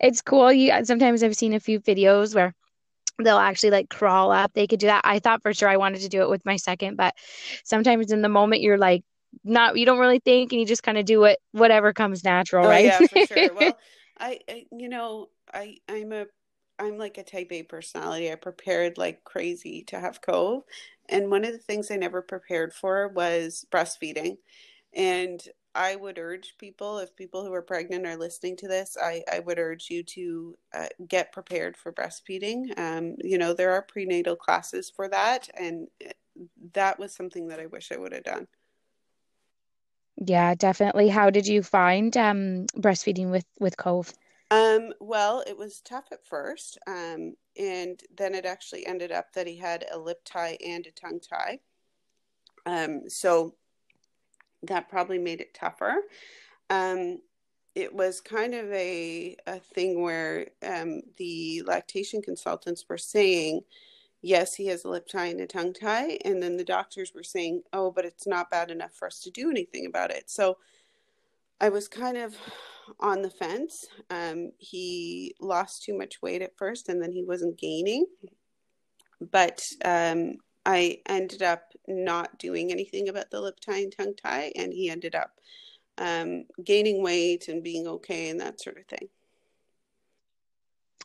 [0.01, 0.51] it's cool.
[0.51, 2.53] You uh, sometimes I've seen a few videos where
[3.19, 4.53] they'll actually like crawl up.
[4.53, 5.01] They could do that.
[5.03, 7.13] I thought for sure I wanted to do it with my second, but
[7.63, 9.03] sometimes in the moment you're like
[9.43, 12.65] not you don't really think and you just kind of do it whatever comes natural,
[12.65, 12.85] oh, right?
[12.85, 13.53] Yeah, for sure.
[13.55, 13.77] Well,
[14.19, 16.25] I, I you know, I I'm a
[16.79, 18.31] I'm like a type A personality.
[18.31, 20.63] I prepared like crazy to have Cove.
[21.09, 24.37] And one of the things I never prepared for was breastfeeding.
[24.95, 25.41] And
[25.75, 29.39] I would urge people, if people who are pregnant are listening to this, I, I
[29.39, 32.77] would urge you to uh, get prepared for breastfeeding.
[32.77, 36.11] Um, you know, there are prenatal classes for that, and uh,
[36.73, 38.47] that was something that I wish I would have done.
[40.17, 41.09] Yeah, definitely.
[41.09, 44.13] How did you find um, breastfeeding with with Cove?
[44.51, 49.47] Um, well, it was tough at first, um, and then it actually ended up that
[49.47, 51.59] he had a lip tie and a tongue tie.
[52.65, 53.55] Um, so
[54.63, 55.95] that probably made it tougher.
[56.69, 57.19] Um,
[57.75, 63.61] it was kind of a, a thing where um, the lactation consultants were saying,
[64.21, 66.17] yes, he has a lip tie and a tongue tie.
[66.23, 69.31] And then the doctors were saying, oh, but it's not bad enough for us to
[69.31, 70.29] do anything about it.
[70.29, 70.57] So
[71.59, 72.35] I was kind of
[72.99, 73.85] on the fence.
[74.09, 78.05] Um, he lost too much weight at first and then he wasn't gaining.
[79.31, 84.51] But um, I ended up not doing anything about the lip tie and tongue tie,
[84.55, 85.39] and he ended up
[85.97, 89.09] um, gaining weight and being okay and that sort of thing.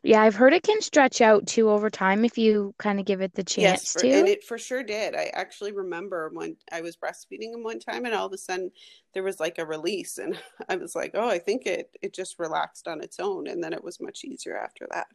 [0.02, 3.20] Yeah, I've heard it can stretch out too over time if you kind of give
[3.20, 4.10] it the chance yes, for, to.
[4.10, 5.16] And it for sure did.
[5.16, 8.70] I actually remember when I was breastfeeding him one time and all of a sudden
[9.12, 10.38] there was like a release and
[10.68, 13.72] I was like, "Oh, I think it it just relaxed on its own." And then
[13.72, 15.08] it was much easier after that.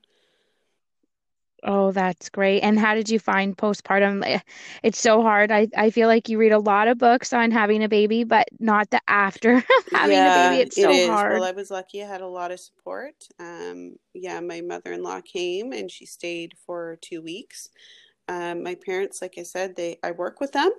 [1.65, 2.61] Oh, that's great.
[2.61, 4.23] And how did you find postpartum?
[4.25, 4.39] Eh,
[4.83, 5.51] it's so hard.
[5.51, 8.47] I, I feel like you read a lot of books on having a baby, but
[8.59, 10.61] not the after having yeah, a baby.
[10.63, 11.33] It's so hard.
[11.33, 13.15] Well, I was lucky I had a lot of support.
[13.39, 17.69] Um, yeah, my mother in law came and she stayed for two weeks.
[18.27, 20.71] Um, my parents, like I said, they I work with them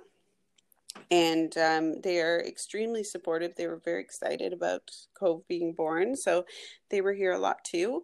[1.11, 3.55] and um, they are extremely supportive.
[3.55, 6.15] They were very excited about Cove being born.
[6.15, 6.45] So
[6.89, 8.03] they were here a lot too.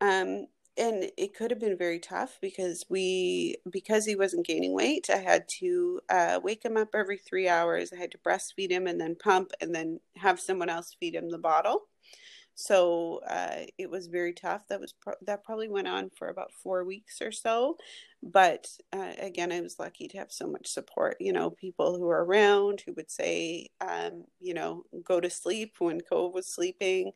[0.00, 0.46] Um,
[0.78, 5.16] and it could have been very tough because we because he wasn't gaining weight i
[5.16, 7.92] had to uh, wake him up every three hours.
[7.92, 11.30] I had to breastfeed him and then pump and then have someone else feed him
[11.30, 11.82] the bottle.
[12.54, 14.62] So uh, it was very tough.
[14.68, 17.76] That was pro- that probably went on for about four weeks or so.
[18.22, 22.06] But uh, again i was lucky to have so much support you know people who
[22.06, 27.12] were around who would say um, you know go to sleep when cove was sleeping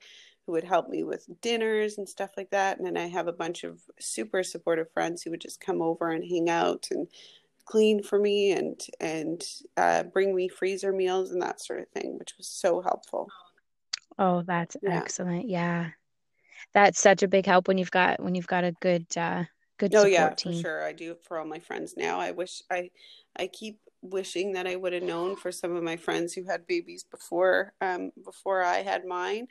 [0.47, 2.79] who would help me with dinners and stuff like that.
[2.79, 6.11] And then I have a bunch of super supportive friends who would just come over
[6.11, 7.09] and hang out and
[7.67, 9.43] clean for me and and
[9.77, 13.29] uh, bring me freezer meals and that sort of thing, which was so helpful.
[14.19, 14.97] Oh, that's yeah.
[14.97, 15.49] excellent.
[15.49, 15.91] Yeah.
[16.73, 19.45] that's such a big help when you've got when you've got a good uh
[19.79, 20.53] good oh yeah team.
[20.55, 22.91] for sure i do it for all my friends now i wish i
[23.37, 26.67] i keep wishing that i would have known for some of my friends who had
[26.67, 29.47] babies before um before i had mine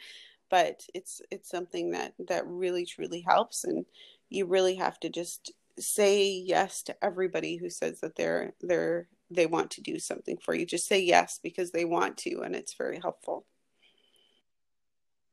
[0.49, 3.85] but it's it's something that that really truly helps and
[4.29, 9.45] you really have to just say yes to everybody who says that they're they're they
[9.45, 10.65] want to do something for you.
[10.65, 13.45] Just say yes because they want to and it's very helpful.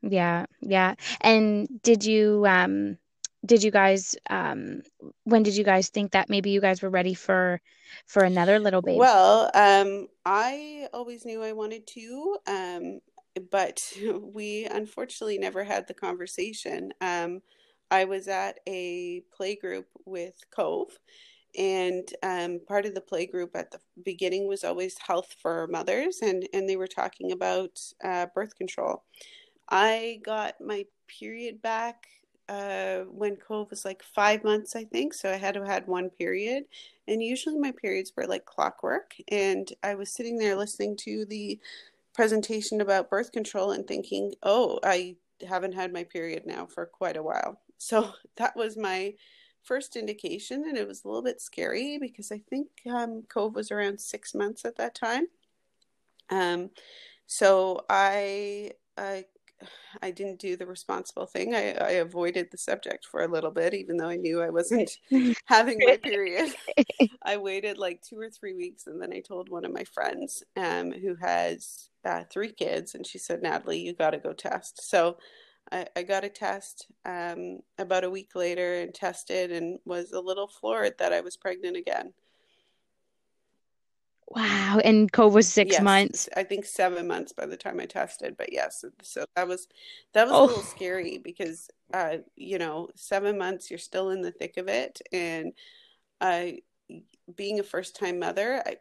[0.03, 0.95] Yeah yeah.
[1.21, 2.99] And did you um
[3.45, 4.83] did you guys um
[5.25, 7.61] when did you guys think that maybe you guys were ready for
[8.07, 8.99] for another little baby?
[8.99, 13.01] Well um i always knew i wanted to um
[13.51, 13.83] but
[14.21, 17.41] we unfortunately never had the conversation um
[17.91, 20.99] i was at a play group with cove
[21.59, 26.19] and um, part of the play group at the beginning was always health for mothers
[26.23, 29.03] and and they were talking about uh, birth control
[29.71, 32.07] i got my period back
[32.49, 35.15] uh, when Cove was like five months, I think.
[35.15, 36.65] So I had to had one period.
[37.09, 39.15] And usually my periods were like clockwork.
[39.29, 41.59] And I was sitting there listening to the
[42.17, 47.19] presentation about birth control and thinking, oh, I haven't had my period now for quite
[47.19, 47.61] a while.
[47.77, 49.15] So that was my
[49.63, 50.65] first indication.
[50.67, 54.35] And it was a little bit scary because I think um, Cove was around six
[54.35, 55.27] months at that time.
[56.31, 56.71] Um,
[57.27, 59.27] so I, I
[60.03, 61.55] I didn't do the responsible thing.
[61.55, 64.91] I, I avoided the subject for a little bit, even though I knew I wasn't
[65.47, 66.55] having my period.
[67.23, 70.43] I waited like two or three weeks, and then I told one of my friends
[70.57, 74.89] um, who has uh, three kids, and she said, Natalie, you got to go test.
[74.89, 75.17] So
[75.73, 80.21] I, I got a test um, about a week later and tested and was a
[80.21, 82.13] little floored that I was pregnant again.
[84.29, 84.81] Wow.
[84.85, 86.29] And Cove was six Yes, months.
[86.37, 89.69] I think seven months by the time I tested, but yes, so that was
[90.13, 94.21] that was a little Oh, scary because uh, you know, seven months you're still in
[94.23, 95.53] the thick of it, and
[96.21, 96.61] I,
[97.37, 98.77] being a first time mother, I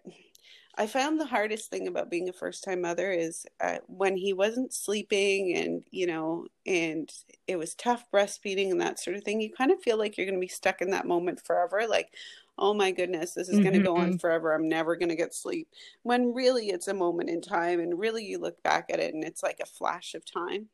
[0.78, 4.34] I found the hardest thing about being a first time mother is uh, when he
[4.34, 7.12] wasn't sleeping and you know, and
[7.48, 9.42] it was tough breastfeeding and that sort of thing.
[9.42, 12.14] You kind of feel like you're going to be stuck in that moment forever, like.
[12.58, 14.54] Oh my goodness, this is going to go on hmm forever.
[14.54, 15.68] I'm never going to get sleep
[16.04, 19.26] when really it's a moment in time and really you look back at it and
[19.26, 20.70] it's like a flash of time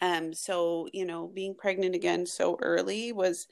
[0.00, 3.46] um so you know being pregnant again so early was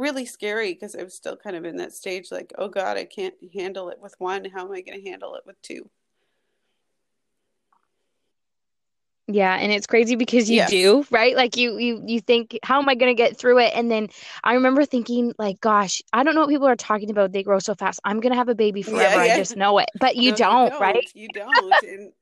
[0.00, 3.04] really scary because i was still kind of in that stage like oh god i
[3.04, 5.88] can't handle it with one how am i going to handle it with two
[9.32, 11.36] Yeah, and it's crazy because you yes do, right?
[11.36, 13.72] Like you you you think, how am I going to get through it?
[13.74, 14.08] And then
[14.42, 17.32] I remember thinking like, gosh, I don't know what people are talking about.
[17.32, 18.00] They grow so fast.
[18.04, 19.20] I'm going to have a baby yeah forever.
[19.20, 19.88] I just know it.
[20.00, 20.94] But you no don't, right?
[20.94, 22.12] don't you don't and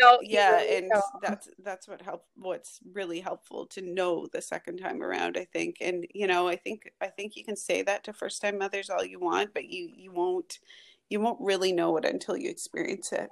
[0.00, 1.22] No, yeah really and don't.
[1.22, 5.76] that's that's what help what's really helpful to know the second time around i think
[5.80, 8.90] and you know i think i think you can say that to first time mothers
[8.90, 10.58] all you want but you you won't
[11.08, 13.30] you won't really know it until you experience it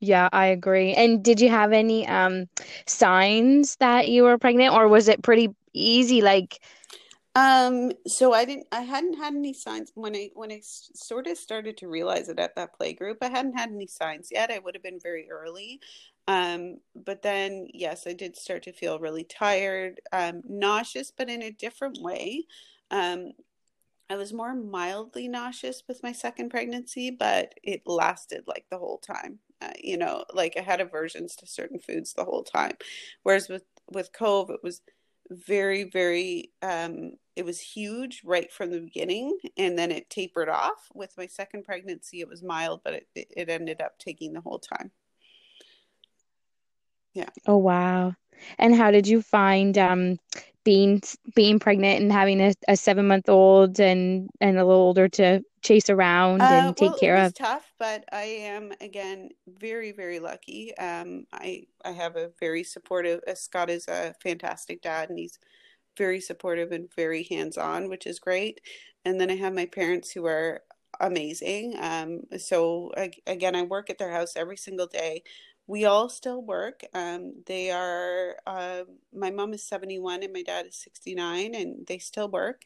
[0.00, 0.94] Yeah, I agree.
[0.94, 2.46] And did you have any um
[2.86, 6.20] signs that you were pregnant, or was it pretty easy?
[6.22, 6.60] Like,
[7.34, 11.38] Um, so I didn't, I hadn't had any signs when I when I sort of
[11.38, 13.18] started to realize it at that play group.
[13.22, 14.50] I hadn't had any signs yet.
[14.50, 15.80] I would have been very early.
[16.28, 21.42] Um, but then yes, I did start to feel really tired, um, nauseous, but in
[21.42, 22.44] a different way.
[22.90, 23.32] Um,
[24.10, 28.98] I was more mildly nauseous with my second pregnancy, but it lasted like the whole
[28.98, 29.38] time.
[29.62, 32.76] Uh, you know, like I had aversions to certain foods the whole time.
[33.22, 34.82] Whereas with with Cove, it was
[35.30, 40.88] very, very um it was huge right from the beginning and then it tapered off.
[40.94, 44.58] With my second pregnancy, it was mild, but it it ended up taking the whole
[44.58, 44.90] time.
[47.14, 47.28] Yeah.
[47.46, 48.14] oh wow.
[48.58, 50.18] And how did you find um
[50.64, 51.02] being
[51.34, 55.42] being pregnant and having a, a seven month old and and a little older to
[55.62, 57.34] chase around Uh, and take well, care of?
[57.34, 60.76] tough, but I am again very, very lucky.
[60.76, 63.20] Um, I I have a very supportive.
[63.26, 65.38] Uh, Scott is a fantastic dad, and he's
[65.98, 68.60] very supportive and very hands-on, which is great.
[69.04, 70.62] And then I have my parents who are
[71.00, 71.76] amazing.
[71.80, 75.22] Um, so ag- again, I work at their house every single day.
[75.66, 76.82] We all still work.
[76.94, 78.36] Um, they are.
[78.46, 78.84] Uh,
[79.14, 82.64] my mom is 71 and my dad is 69, and they still work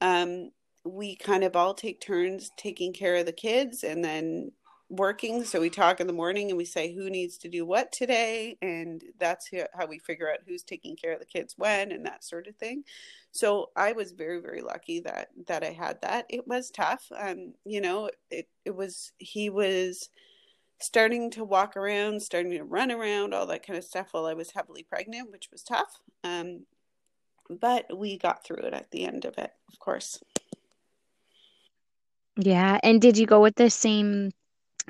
[0.00, 0.50] um,
[0.84, 4.52] we kind of all take turns taking care of the kids and then
[4.92, 5.42] working.
[5.44, 8.58] So we talk in the morning and we say who needs to do what today,
[8.60, 12.24] and that's how we figure out who's taking care of the kids when and that
[12.24, 12.84] sort of thing.
[13.32, 16.26] So I was very, very lucky that that I had that.
[16.28, 17.10] It was tough.
[17.18, 20.10] Um, you know, it it was he was
[20.78, 24.34] starting to walk around, starting to run around, all that kind of stuff while I
[24.34, 26.00] was heavily pregnant, which was tough.
[26.24, 26.66] Um,
[27.48, 30.20] but we got through it at the end of it, of course.
[32.36, 32.78] Yeah.
[32.82, 34.32] And did you go with the same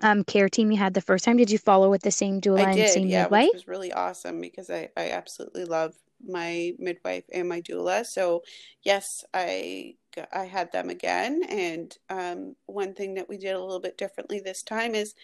[0.03, 1.36] um, care team you had the first time?
[1.36, 3.49] Did you follow with the same doula I and same yeah, midwife?
[3.53, 5.95] which was really awesome because I, I absolutely love
[6.26, 8.07] my midwife and my doula.
[8.07, 8.43] So
[8.82, 9.97] yes, I
[10.32, 11.43] I had them again.
[11.49, 15.14] And um, one thing that we did a little bit differently this time is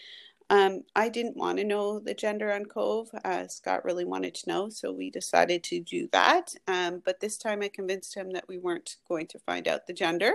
[0.51, 3.11] um, I didn't want to know the gender on Cove.
[3.25, 6.55] Uh, Scott really wanted to know, so we decided to do that.
[6.67, 9.93] Um, but this time, I convinced him that we weren't going to find out the
[9.93, 10.33] gender,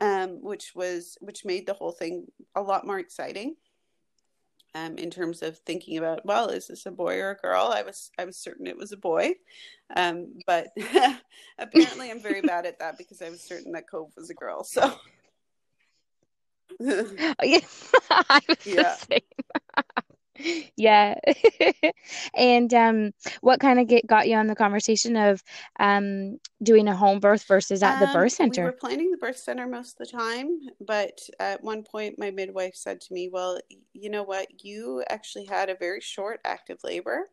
[0.00, 3.56] um, which was which made the whole thing a lot more exciting.
[4.74, 7.72] Um, in terms of thinking about, well, is this a boy or a girl?
[7.74, 9.34] I was I was certain it was a boy,
[9.94, 10.68] um, but
[11.58, 14.64] apparently I'm very bad at that because I was certain that Cove was a girl.
[14.64, 14.92] So
[16.80, 17.02] yeah,
[18.10, 18.82] I was yeah.
[18.82, 19.20] the same.
[20.76, 21.14] yeah.
[22.34, 25.42] and um, what kind of get got you on the conversation of
[25.78, 28.62] um doing a home birth versus at the birth center?
[28.62, 32.30] we were planning the birth center most of the time, but at one point, my
[32.30, 33.60] midwife said to me, Well,
[33.92, 34.64] you know what?
[34.64, 37.28] You actually had a very short active labor.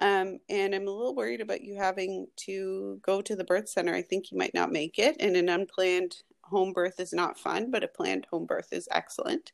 [0.00, 3.94] Um, and I'm a little worried about you having to go to the birth center.
[3.94, 5.16] I think you might not make it.
[5.20, 9.52] And an unplanned home birth is not fun, but a planned home birth is excellent.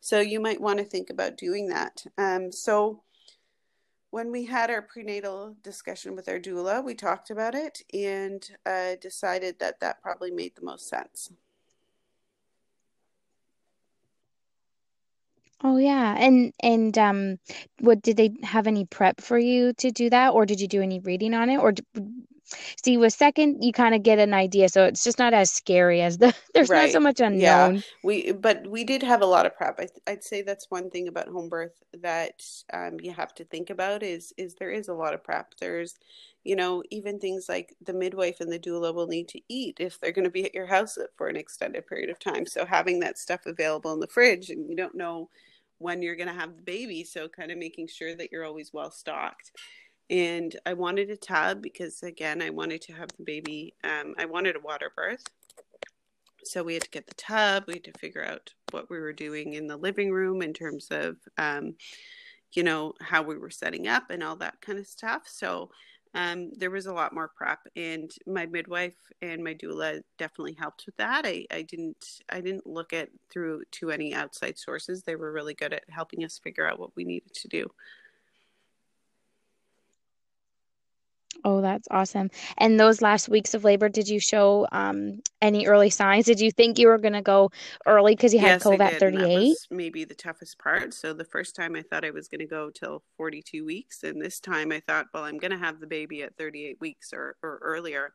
[0.00, 2.04] So you might want to think about doing that.
[2.16, 3.02] Um, so
[4.10, 8.94] when we had our prenatal discussion with our doula, we talked about it and uh,
[9.00, 11.30] decided that that probably made the most sense.
[15.62, 16.14] Oh yeah.
[16.16, 17.38] And and um
[17.80, 20.80] what did they have any prep for you to do that or did you do
[20.82, 21.82] any reading on it or d-
[22.82, 26.00] see with second you kind of get an idea so it's just not as scary
[26.00, 27.20] as the there's not so much much
[27.74, 27.80] Yeah.
[28.02, 29.80] We, but we did have a lot of prep.
[29.80, 32.42] I, I'd say that's one thing about home birth that
[32.72, 35.54] um, you have to think about is is there is a lot of prep.
[35.60, 35.94] There's,
[36.44, 40.00] you know, even things like the midwife and the doula will need to eat if
[40.00, 42.46] they're going to be at your house for an extended period of time.
[42.46, 45.28] So having that stuff available in the fridge and you don't know
[45.78, 48.72] when you're going to have the baby, so kind of making sure that you're always
[48.72, 49.52] well stocked.
[50.10, 53.74] And I wanted a tub because again, I wanted to have the baby.
[53.84, 55.24] Um, I wanted a water birth.
[56.44, 57.64] So we had to get the tub.
[57.66, 60.88] We had to figure out what we were doing in the living room in terms
[60.90, 61.74] of, um,
[62.52, 65.22] you know, how we were setting up and all that kind of stuff.
[65.26, 65.70] So
[66.14, 70.84] um, there was a lot more prep, and my midwife and my doula definitely helped
[70.86, 71.26] with that.
[71.26, 75.02] I, I didn't I didn't look at through to any outside sources.
[75.02, 77.70] They were really good at helping us figure out what we needed to do.
[81.44, 82.30] Oh, that's awesome.
[82.58, 86.26] And those last weeks of labor, did you show um any early signs?
[86.26, 87.50] Did you think you were going to go
[87.86, 89.58] early because you had Yes, COVID at did, and that 38?
[89.70, 90.94] maybe the toughest part.
[90.94, 94.20] So the first time I thought I was going to go till 42 weeks, and
[94.20, 97.36] this time I thought, well, I'm going to have the baby at 38 weeks or,
[97.42, 98.12] or earlier.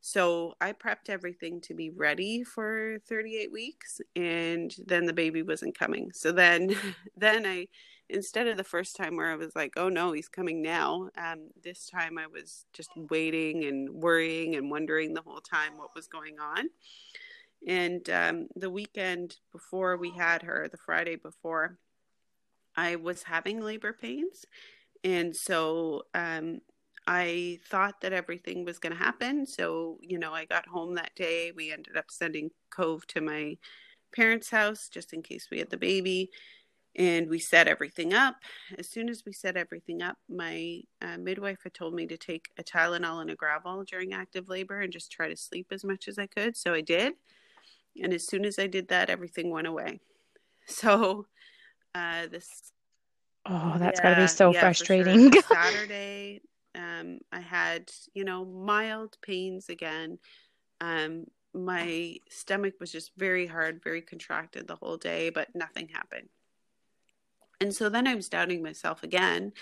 [0.00, 5.78] So I prepped everything to be ready for 38 weeks, and then the baby wasn't
[5.78, 6.10] coming.
[6.12, 6.76] So then,
[7.16, 7.68] then I,
[8.08, 11.48] instead of the first time where I was like, oh no, he's coming now, um,
[11.62, 16.06] this time I was just waiting and worrying and wondering the whole time what was
[16.06, 16.68] going on.
[17.66, 21.78] And um, the weekend before we had her, the Friday before,
[22.76, 24.44] I was having labor pains.
[25.02, 26.60] And so um,
[27.06, 29.46] I thought that everything was going to happen.
[29.46, 31.52] So, you know, I got home that day.
[31.54, 33.56] We ended up sending Cove to my
[34.14, 36.30] parents' house just in case we had the baby.
[36.96, 38.36] And we set everything up.
[38.78, 42.50] As soon as we set everything up, my uh, midwife had told me to take
[42.56, 46.06] a Tylenol and a Gravol during active labor and just try to sleep as much
[46.06, 46.56] as I could.
[46.56, 47.14] So I did.
[48.00, 50.00] And as soon as I did that, everything went away.
[50.66, 51.26] So
[51.94, 52.72] uh, this
[53.46, 55.04] Oh, that's got to be so yeah, for sure.
[55.04, 55.32] frustrating.
[55.48, 56.40] Saturday,
[56.74, 60.18] um, I had, you know, mild pains again.
[60.80, 66.28] Um, my stomach was just very hard, very contracted the whole day, but nothing happened.
[67.60, 69.52] And so then I was doubting myself again.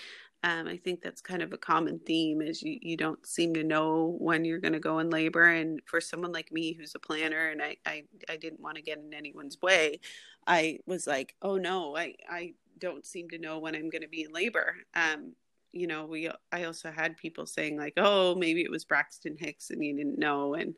[0.45, 3.63] Um, I think that's kind of a common theme is you, you don't seem to
[3.63, 5.45] know when you're going to go in labor.
[5.45, 8.81] And for someone like me who's a planner and I, I, I didn't want to
[8.81, 10.01] get in anyone's way,
[10.45, 14.09] I was like, oh no, I, I don't seem to know when I'm going to
[14.09, 14.75] be in labor.
[14.95, 15.33] Um,
[15.71, 19.69] you know, we I also had people saying like, oh, maybe it was Braxton Hicks
[19.71, 20.75] and you didn't know, and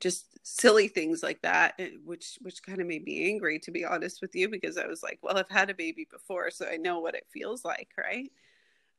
[0.00, 3.84] just silly things like that, eh, which which kind of made me angry to be
[3.84, 6.76] honest with you, because I was like, well, I've had a baby before, so I
[6.76, 8.30] know what it feels like, right?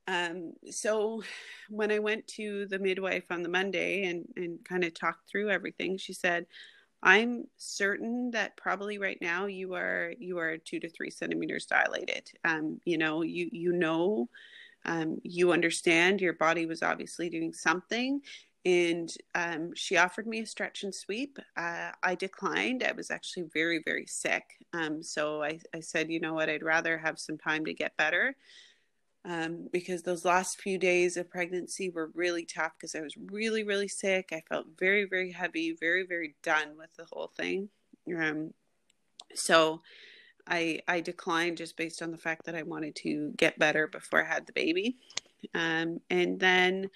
[0.08, 1.24] Um, so
[1.70, 5.50] when I went to the midwife on the Monday and and kind of talked through
[5.50, 6.46] everything, she said,
[7.04, 12.32] I'm certain that probably right now you are you are two to three centimeters dilated.
[12.44, 14.30] Um, you know, you you know,
[14.86, 18.22] um, you understand your body was obviously doing something,
[18.66, 21.38] and um, she offered me a stretch and sweep.
[21.56, 22.84] Uh, I declined.
[22.84, 24.44] I was actually very very sick,
[24.74, 27.98] um, so I I said, you know what, I'd rather have some time to get
[27.98, 28.36] better
[29.28, 33.64] um, because those last few days of pregnancy were really tough because I was really,
[33.64, 34.30] really sick.
[34.32, 37.70] I felt very, very heavy, very, very done with the whole thing.
[38.16, 38.54] Um,
[39.34, 39.82] so
[40.48, 44.24] I I declined just based on the fact that I wanted to get better before
[44.24, 44.98] I had the baby.
[45.56, 46.92] Um, and then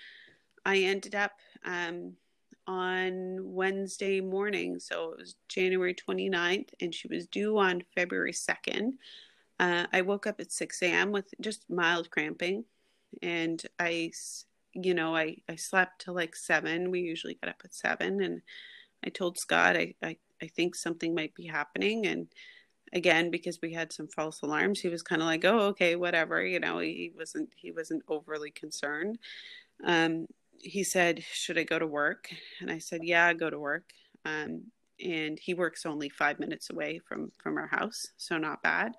[0.65, 1.31] I ended up
[1.65, 2.13] um,
[2.67, 4.79] on Wednesday morning.
[4.79, 8.93] So it was January 29th, and she was due on February 2nd.
[9.59, 11.11] Uh, I woke up at 6 a.m.
[11.11, 12.65] with just mild cramping,
[13.21, 14.11] and I,
[14.73, 16.91] you know, I, I slept till like seven.
[16.91, 18.41] We usually get up at seven, and
[19.03, 22.27] I told Scott I, I, I think something might be happening, and
[22.93, 26.43] again because we had some false alarms, he was kind of like, oh, okay, whatever,
[26.43, 29.17] you know, he wasn't he wasn't overly concerned.
[29.83, 30.27] Um,
[30.61, 32.29] he said, should I go to work?
[32.61, 33.85] And I said, yeah, go to work.
[34.25, 34.63] Um,
[35.03, 38.93] and he works only five minutes away from from our house, so not bad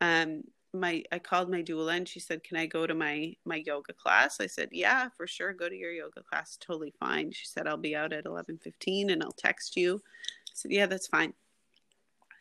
[0.00, 0.42] um
[0.74, 3.94] my I called my doula and she said, "Can I go to my my yoga
[3.94, 5.52] class?" I said, "Yeah, for sure.
[5.54, 6.58] Go to your yoga class.
[6.60, 10.70] Totally fine." She said, "I'll be out at 11:15 and I'll text you." I said,
[10.70, 11.32] "Yeah, that's fine."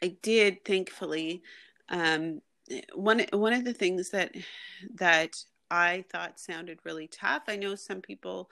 [0.04, 1.42] I did thankfully
[1.90, 2.42] um
[2.94, 4.36] one one of the things that
[4.96, 5.38] that
[5.70, 7.44] I thought sounded really tough.
[7.48, 8.50] I know some people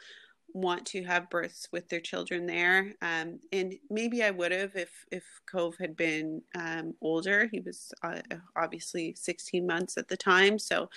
[0.54, 2.94] want to have births with their children there.
[3.02, 7.48] Um, and maybe I would have if if Cove had been um, older.
[7.52, 8.22] He was uh,
[8.56, 10.90] obviously 16 months at the time, so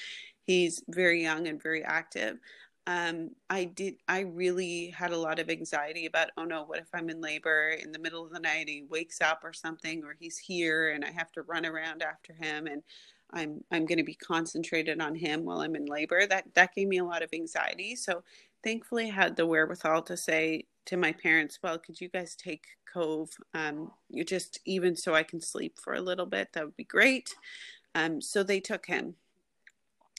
[0.44, 2.38] he's very young and very active.
[2.86, 3.96] Um, I did.
[4.08, 6.30] I really had a lot of anxiety about.
[6.38, 8.68] Oh no, what if I'm in labor in the middle of the night?
[8.68, 12.32] He wakes up or something, or he's here, and I have to run around after
[12.32, 12.82] him, and
[13.32, 16.26] I'm I'm going to be concentrated on him while I'm in labor.
[16.26, 17.96] That that gave me a lot of anxiety.
[17.96, 18.22] So
[18.64, 22.66] thankfully I had the wherewithal to say to my parents, well, could you guys take
[22.92, 23.30] Cove?
[23.54, 26.84] Um, you just even so I can sleep for a little bit, that would be
[26.84, 27.34] great.
[27.94, 29.14] Um, so they took him.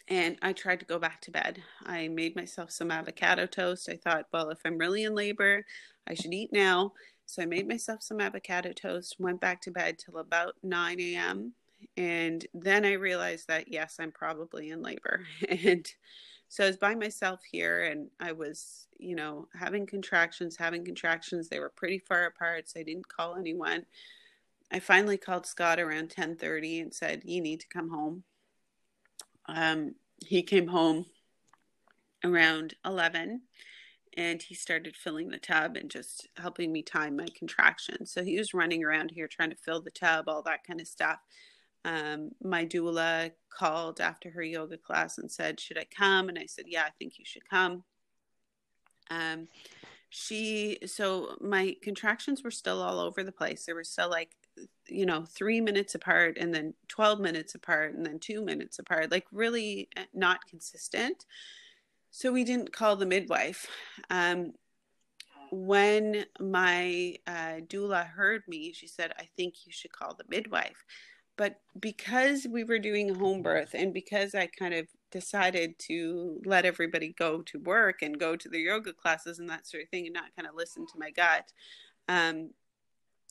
[0.07, 1.61] And I tried to go back to bed.
[1.85, 3.89] I made myself some avocado toast.
[3.89, 5.65] I thought, well, if I'm really in labor,
[6.07, 6.93] I should eat now.
[7.27, 11.53] So I made myself some avocado toast, went back to bed till about 9 a.m.
[11.97, 15.25] And then I realized that, yes, I'm probably in labor.
[15.49, 15.91] And
[16.51, 21.47] so I was by myself here and I was, you know, having contractions, having contractions.
[21.47, 23.85] They were pretty far apart, so I didn't call anyone.
[24.71, 28.23] I finally called Scott around 10:30 and said, "You need to come home."
[29.45, 31.05] Um, he came home
[32.23, 33.43] around 11
[34.17, 38.11] and he started filling the tub and just helping me time my contractions.
[38.11, 40.87] So he was running around here trying to fill the tub, all that kind of
[40.87, 41.19] stuff
[41.85, 46.29] um, my doula called after her yoga class and said, Should I come?
[46.29, 47.83] And I said, Yeah, I think you should come.
[49.09, 49.47] Um,
[50.09, 53.65] she, so my contractions were still all over the place.
[53.65, 54.31] They were still like,
[54.87, 59.11] you know, three minutes apart and then 12 minutes apart and then two minutes apart,
[59.11, 61.25] like really uh, not consistent.
[62.11, 63.67] So we didn't call the midwife.
[64.09, 64.53] Um,
[65.51, 70.85] when my uh, doula heard me, she said, I think you should call the midwife.
[71.39, 76.65] But because we were doing home birth and because I kind of decided to let
[76.65, 80.05] everybody go to work and go to the yoga classes and that sort of thing
[80.05, 81.53] and not kind of listen to my gut,
[82.09, 82.49] um,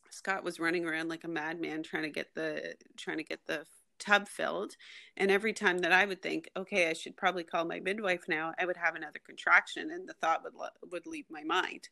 [0.09, 3.66] Scott was running around like a madman trying to get the trying to get the
[3.98, 4.72] tub filled.
[5.18, 8.54] And every time that i would think okay i should probably call my midwife now
[8.59, 10.54] i would have another contraction and the thought would
[10.90, 11.90] would leave my mind.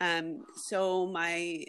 [0.00, 1.64] Um, so my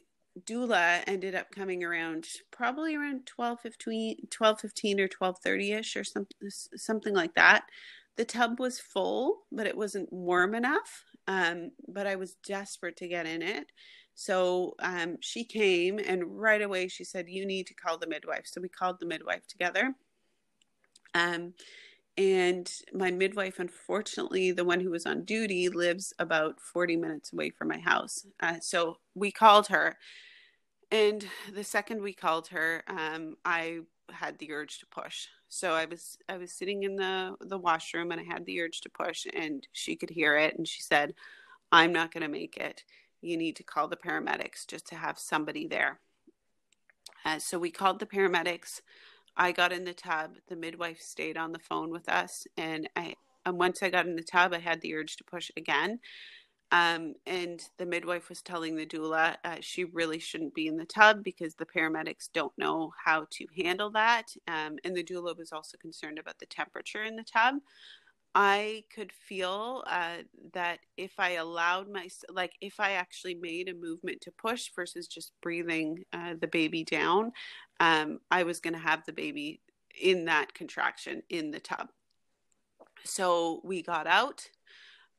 [0.45, 5.95] doula ended up coming around probably around 12 15 12 15 or 12 30 ish
[5.95, 7.65] or something something like that.
[8.17, 13.07] The tub was full but it wasn't warm enough um, but i was desperate to
[13.07, 13.71] get in it.
[14.13, 18.45] So um, she came and right away she said you need to call the midwife.
[18.45, 19.95] So we called the midwife together.
[21.13, 21.53] Um,
[22.21, 27.49] and my midwife unfortunately the one who was on duty lives about 40 minutes away
[27.49, 29.97] from my house uh, so we called her.
[30.91, 33.79] And the second we called her um, i
[34.11, 35.27] had the urge to push.
[35.47, 38.81] So i was i was sitting in the the washroom and i had the urge
[38.81, 41.13] to push and she could hear it and she said
[41.71, 42.83] i'm not going to make it.
[43.21, 45.99] You need to call the paramedics just to have somebody there.
[47.23, 48.81] Uh, so we called the paramedics
[49.37, 50.35] I got in the tub.
[50.49, 53.15] The midwife stayed on the phone with us, and I
[53.45, 55.99] and once I got in the tub, I had the urge to push again.
[56.71, 60.85] Um, and the midwife was telling the doula uh, she really shouldn't be in the
[60.85, 64.27] tub because the paramedics don't know how to handle that.
[64.47, 67.55] Um, and the doula was also concerned about the temperature in the tub.
[68.33, 70.23] I could feel uh,
[70.53, 75.07] that if I allowed my, like, if I actually made a movement to push versus
[75.07, 77.33] just breathing uh, the baby down,
[77.79, 79.61] um, I was going to have the baby
[79.99, 81.89] in that contraction in the tub.
[83.03, 84.47] So we got out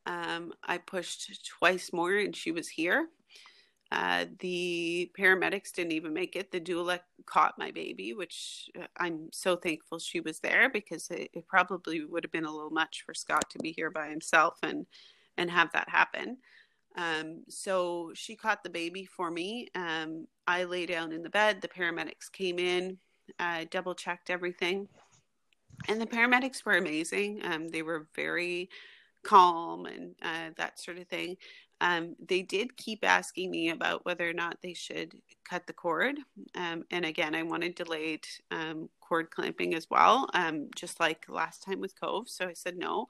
[0.07, 3.09] um, I pushed twice more and she was here.
[3.93, 6.51] Uh, the paramedics didn't even make it.
[6.51, 11.29] The doula caught my baby, which uh, I'm so thankful she was there because it,
[11.35, 14.57] it, probably would have been a little much for Scott to be here by himself
[14.63, 14.87] and
[15.37, 16.39] and have that happen.
[16.97, 19.69] Um, so she caught the baby for me.
[19.75, 21.61] Um, I lay down in the bed.
[21.61, 22.97] The paramedics came in,
[23.39, 24.89] uh, double checked everything,
[25.87, 27.43] and the paramedics were amazing.
[27.45, 28.71] Um, they were very
[29.23, 31.37] calm and uh, that sort of thing.
[31.83, 36.17] Um, they did keep asking me about whether or not they should cut the cord.
[36.55, 41.65] Um, and again, I wanted delayed um, cord clamping as well, um, just like last
[41.65, 42.29] time with Cove.
[42.29, 43.09] So I said no.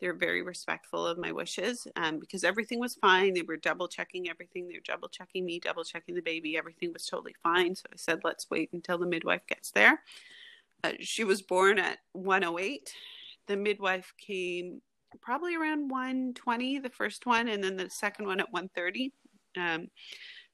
[0.00, 3.34] They're very respectful of my wishes um, because everything was fine.
[3.34, 4.68] They were double checking everything.
[4.68, 6.56] They were double checking me, double checking the baby.
[6.56, 7.76] Everything was totally fine.
[7.76, 10.00] So I said, let's wait until the midwife gets there.
[10.82, 12.90] Uh, she was born at 108.
[13.46, 14.80] The midwife came
[15.20, 19.12] probably around 120 the first one and then the second one at 130
[19.56, 19.88] um,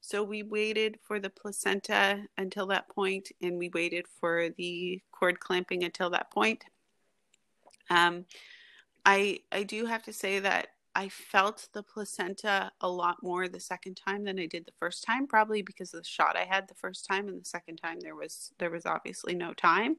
[0.00, 5.40] so we waited for the placenta until that point and we waited for the cord
[5.40, 6.64] clamping until that point.
[7.90, 8.24] Um,
[9.04, 13.60] i i do have to say that i felt the placenta a lot more the
[13.60, 16.68] second time than i did the first time probably because of the shot i had
[16.68, 19.96] the first time and the second time there was there was obviously no time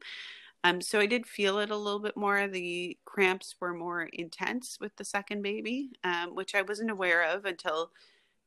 [0.64, 2.46] um, so I did feel it a little bit more.
[2.46, 7.44] The cramps were more intense with the second baby, um, which I wasn't aware of
[7.44, 7.90] until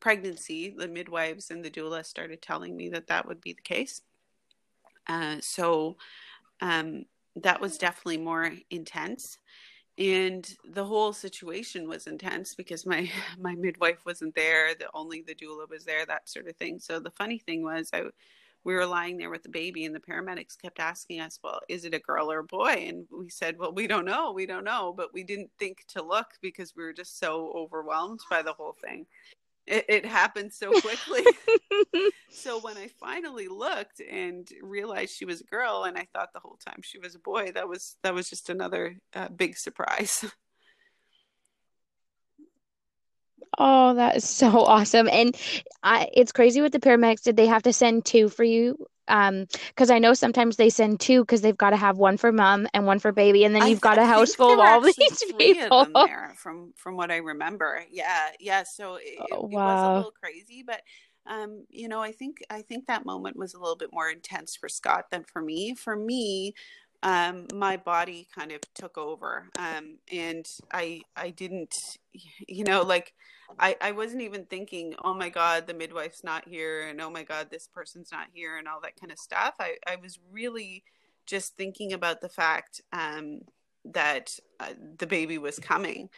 [0.00, 0.74] pregnancy.
[0.76, 4.00] The midwives and the doula started telling me that that would be the case.
[5.06, 5.96] Uh, so
[6.60, 7.04] um,
[7.36, 9.38] that was definitely more intense.
[9.98, 14.74] And the whole situation was intense because my my midwife wasn't there.
[14.74, 16.78] The only the doula was there, that sort of thing.
[16.80, 18.04] So the funny thing was, I
[18.66, 21.84] we were lying there with the baby and the paramedics kept asking us well is
[21.84, 22.84] it a girl or a boy?
[22.88, 24.92] And we said well we don't know we don't know.
[24.94, 28.76] But we didn't think to look because we were just so overwhelmed by the whole
[28.84, 29.06] thing.
[29.68, 31.24] It, it happened so quickly.
[32.28, 36.40] So when i finally looked and realized she was a girl and i thought the
[36.40, 40.24] whole time she was a boy that was that was just another uh, big surprise
[43.58, 45.08] Oh, that is so awesome.
[45.10, 45.36] And
[45.82, 47.22] I, it's crazy with the paramedics.
[47.22, 48.86] Did they have to send two for you?
[49.08, 52.32] Um, because I know sometimes they send two because they've got to have one for
[52.32, 54.96] mom and one for baby, and then you've got a house full of all these
[55.38, 55.86] people.
[55.94, 58.64] there, from from what I remember, yeah, yeah.
[58.64, 59.46] So it, oh, wow.
[59.46, 60.82] it was a little crazy, but
[61.26, 64.56] um, you know, I think I think that moment was a little bit more intense
[64.56, 65.74] for Scott than for me.
[65.74, 66.54] For me,
[67.02, 71.98] um, my body kind of took over, um, and I I didn't,
[72.48, 73.12] you know, like
[73.58, 77.22] I, I wasn't even thinking, oh my God, the midwife's not here, and oh my
[77.22, 79.54] God, this person's not here, and all that kind of stuff.
[79.60, 80.84] I, I was really
[81.26, 83.40] just thinking about the fact um,
[83.84, 86.08] that uh, the baby was coming.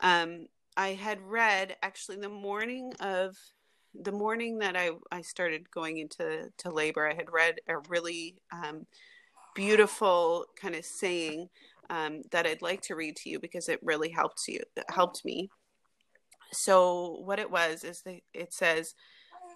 [0.00, 3.36] Um, I had read actually the morning of
[3.94, 8.36] the morning that I, I started going into to labor, I had read a really
[8.52, 8.86] um,
[9.58, 11.48] beautiful kind of saying
[11.90, 15.50] um, that I'd like to read to you because it really helped you helped me.
[16.52, 18.94] So what it was is that it says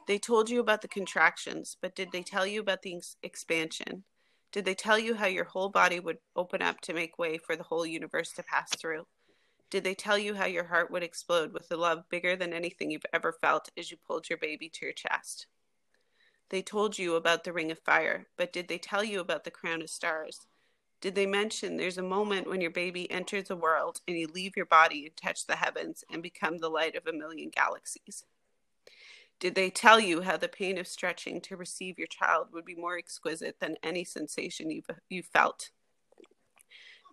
[0.08, 4.02] they told you about the contractions, but did they tell you about the expansion?
[4.50, 7.54] Did they tell you how your whole body would open up to make way for
[7.54, 9.06] the whole universe to pass through?
[9.70, 12.90] Did they tell you how your heart would explode with a love bigger than anything
[12.90, 15.46] you've ever felt as you pulled your baby to your chest?
[16.52, 19.50] They told you about the ring of fire, but did they tell you about the
[19.50, 20.46] crown of stars?
[21.00, 24.54] Did they mention there's a moment when your baby enters the world and you leave
[24.54, 28.26] your body and touch the heavens and become the light of a million galaxies?
[29.40, 32.74] Did they tell you how the pain of stretching to receive your child would be
[32.74, 35.70] more exquisite than any sensation you've, you felt?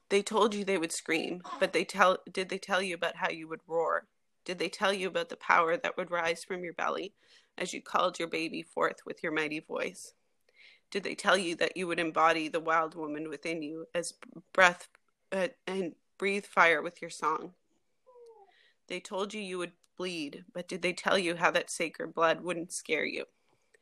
[0.10, 3.30] They told you they would scream, but they tell did they tell you about how
[3.30, 4.08] you would roar?
[4.44, 7.14] Did they tell you about the power that would rise from your belly
[7.58, 10.14] as you called your baby forth with your mighty voice?
[10.92, 14.14] did they tell you that you would embody the wild woman within you as
[14.54, 14.88] breath
[15.32, 17.54] uh, and breathe fire with your song?
[18.88, 22.42] They told you you would bleed, but did they tell you how that sacred blood
[22.42, 23.26] wouldn't scare you?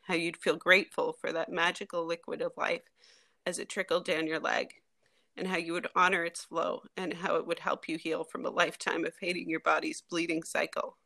[0.01, 2.82] How you'd feel grateful for that magical liquid of life
[3.45, 4.74] as it trickled down your leg,
[5.38, 8.45] and how you would honor its flow, and how it would help you heal from
[8.45, 10.97] a lifetime of hating your body's bleeding cycle?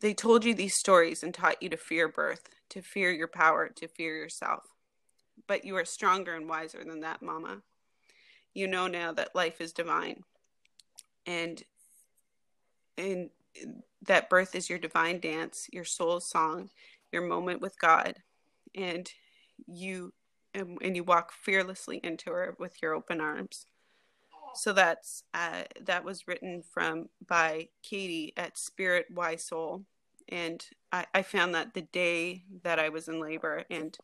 [0.00, 3.68] They told you these stories and taught you to fear birth, to fear your power,
[3.68, 4.64] to fear yourself.
[5.46, 7.62] But you are stronger and wiser than that, Mama.
[8.54, 10.24] You know now that life is divine.
[11.26, 11.62] And
[12.96, 13.30] and
[14.06, 16.70] that birth is your divine dance, your soul's song,
[17.12, 18.16] your moment with God.
[18.74, 19.10] And
[19.66, 20.12] you
[20.54, 23.66] and, and you walk fearlessly into her with your open arms.
[24.54, 29.84] So that's uh, that was written from by Katie at Spirit Y Soul,
[30.28, 33.96] and I, I found that the day that I was in labor, and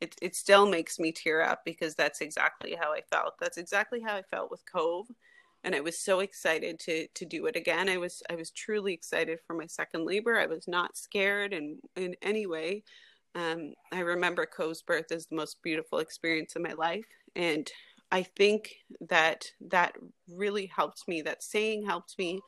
[0.00, 3.34] it it still makes me tear up because that's exactly how I felt.
[3.40, 5.06] That's exactly how I felt with Cove,
[5.64, 7.88] and I was so excited to to do it again.
[7.88, 10.38] I was I was truly excited for my second labor.
[10.38, 12.82] I was not scared in in any way.
[13.34, 17.70] Um, I remember Cove's birth as the most beautiful experience of my life, and
[18.12, 18.76] I think
[19.08, 19.96] that that
[20.28, 21.22] really helped me.
[21.22, 22.40] That saying helped me,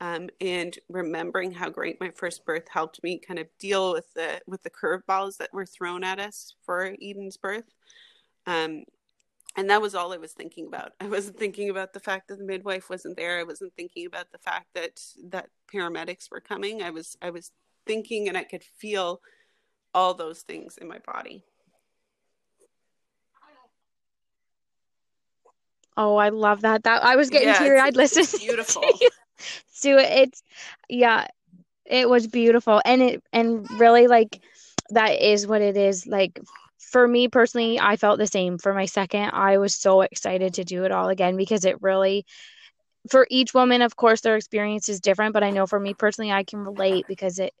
[0.00, 4.40] um, and remembering how great my first birth helped me kind of deal with the
[4.46, 7.68] with the curveballs that were thrown at us for Eden's birth.
[8.46, 8.84] Um,
[9.54, 10.92] and that was all I was thinking about.
[11.00, 13.38] I wasn't thinking about the fact that the midwife wasn't there.
[13.38, 14.98] I wasn't thinking about the fact that
[15.28, 16.82] that paramedics were coming.
[16.82, 17.50] I was I was
[17.86, 19.20] thinking, and I could feel
[19.94, 21.44] all those things in my body.
[25.96, 26.84] Oh, I love that.
[26.84, 28.26] That I was getting yeah, teary eyed listening.
[28.38, 28.82] Beautiful.
[29.82, 30.28] to it.
[30.28, 30.42] It's
[30.88, 31.26] yeah,
[31.84, 32.80] it was beautiful.
[32.84, 34.40] And it and really like
[34.90, 36.06] that is what it is.
[36.06, 36.40] Like
[36.78, 38.58] for me personally, I felt the same.
[38.58, 42.24] For my second, I was so excited to do it all again because it really
[43.10, 46.30] for each woman, of course, their experience is different, but I know for me personally,
[46.30, 47.52] I can relate because it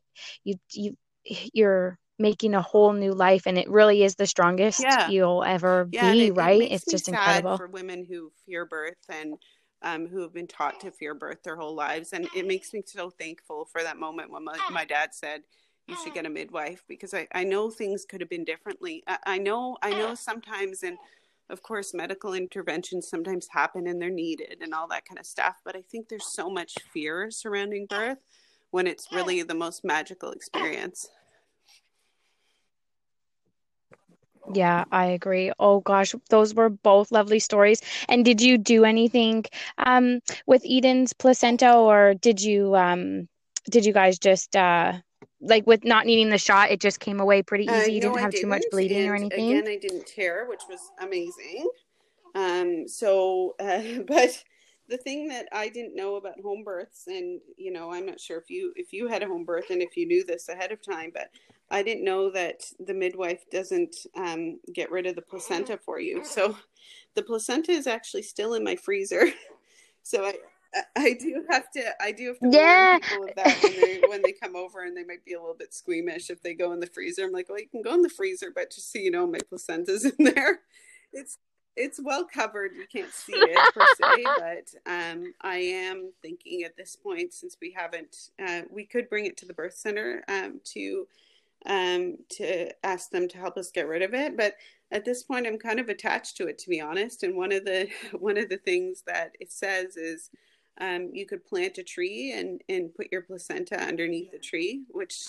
[0.44, 5.08] you you you're making a whole new life and it really is the strongest yeah.
[5.08, 6.62] you'll ever yeah, be it, right?
[6.62, 7.56] it it's just incredible.
[7.56, 9.34] for women who fear birth and
[9.82, 12.82] um, who have been taught to fear birth their whole lives and it makes me
[12.86, 15.42] so thankful for that moment when my, my dad said
[15.88, 19.02] you should get a midwife because I, I know things could have been differently.
[19.06, 20.98] I, I know i know sometimes and
[21.50, 25.56] of course medical interventions sometimes happen and they're needed and all that kind of stuff
[25.64, 28.18] but i think there's so much fear surrounding birth
[28.70, 31.08] when it's really the most magical experience
[34.52, 35.52] Yeah, I agree.
[35.58, 37.80] Oh gosh, those were both lovely stories.
[38.08, 39.44] And did you do anything
[39.78, 43.28] um with Eden's placenta or did you um
[43.70, 44.94] did you guys just uh
[45.40, 47.92] like with not needing the shot, it just came away pretty uh, easy.
[47.92, 48.42] Uh, you didn't have didn't.
[48.42, 49.50] too much bleeding and or anything.
[49.50, 51.68] Again, I didn't tear, which was amazing.
[52.34, 54.42] Um, so, uh, but
[54.88, 58.38] the thing that I didn't know about home births, and you know, I'm not sure
[58.38, 60.82] if you if you had a home birth and if you knew this ahead of
[60.82, 61.30] time, but
[61.72, 66.22] I didn't know that the midwife doesn't um, get rid of the placenta for you.
[66.24, 66.56] So
[67.14, 69.26] the placenta is actually still in my freezer.
[70.04, 70.34] So I
[70.96, 72.90] I do have to I do have to yeah.
[72.90, 75.40] warn people of that when they when they come over and they might be a
[75.40, 77.24] little bit squeamish if they go in the freezer.
[77.24, 79.38] I'm like, well, you can go in the freezer, but just so you know, my
[79.48, 80.60] placenta's in there.
[81.12, 81.38] It's
[81.76, 82.72] it's well covered.
[82.74, 84.24] You can't see it per se,
[84.84, 89.24] but um, I am thinking at this point, since we haven't, uh, we could bring
[89.24, 91.06] it to the birth center um, to
[91.66, 94.36] um, to ask them to help us get rid of it.
[94.36, 94.54] But
[94.90, 97.22] at this point, I'm kind of attached to it, to be honest.
[97.22, 97.88] And one of the
[98.18, 100.30] one of the things that it says is
[100.80, 105.28] um, you could plant a tree and and put your placenta underneath the tree, which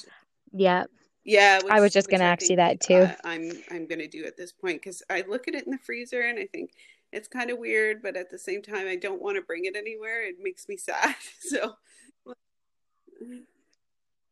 [0.52, 0.86] yeah
[1.26, 2.96] yeah, which, I was just going to ask you that too.
[2.96, 5.72] Uh, I'm I'm going to do at this point because I look at it in
[5.72, 6.72] the freezer and I think
[7.14, 9.76] it's kind of weird, but at the same time, I don't want to bring it
[9.76, 10.28] anywhere.
[10.28, 11.16] It makes me sad.
[11.40, 11.76] So.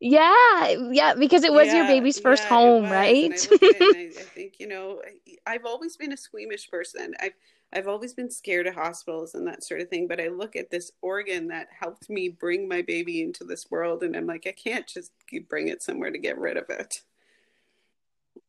[0.04, 3.47] Yeah, yeah, because it was yeah, your baby's first yeah, home, right?
[3.52, 4.99] I, I, I think you know,
[5.45, 7.14] I've always been a squeamish person.
[7.20, 7.34] I've
[7.72, 10.08] I've always been scared of hospitals and that sort of thing.
[10.08, 14.02] But I look at this organ that helped me bring my baby into this world,
[14.02, 15.12] and I'm like, I can't just
[15.47, 17.02] bring it somewhere to get rid of it.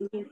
[0.03, 0.23] Mm-hmm.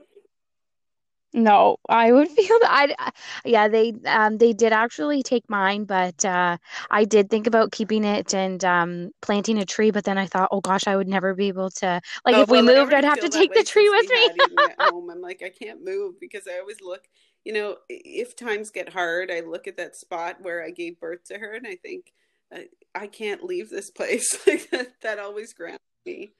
[1.33, 2.95] No, I would feel that.
[2.97, 3.11] I,
[3.45, 6.57] yeah, they um they did actually take mine, but uh,
[6.89, 9.91] I did think about keeping it and um planting a tree.
[9.91, 12.01] But then I thought, oh gosh, I would never be able to.
[12.25, 14.65] Like, oh, if we moved, I'd have to take the tree with me.
[14.79, 17.07] home, I'm like, I can't move because I always look
[17.43, 21.23] you know, if times get hard, I look at that spot where I gave birth
[21.25, 22.13] to her and I think,
[22.53, 24.37] I, I can't leave this place.
[24.47, 26.33] like that, that always grounds me.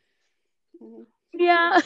[0.81, 1.03] Mm-hmm.
[1.33, 1.81] Yeah.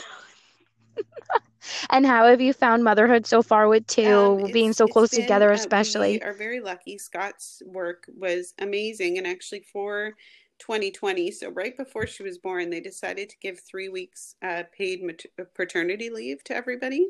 [1.90, 5.22] And how have you found motherhood so far with two um, being so close been,
[5.22, 6.22] together, especially?
[6.22, 6.98] Uh, we are very lucky.
[6.98, 10.14] Scott's work was amazing, and actually for
[10.60, 15.04] 2020, so right before she was born, they decided to give three weeks uh, paid
[15.04, 17.08] mat- paternity leave to everybody.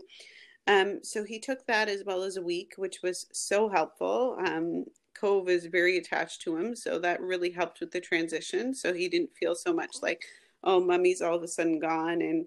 [0.68, 4.38] Um, so he took that as well as a week, which was so helpful.
[4.46, 8.74] Um, Cove is very attached to him, so that really helped with the transition.
[8.74, 10.24] So he didn't feel so much like,
[10.64, 12.46] oh, mummy's all of a sudden gone and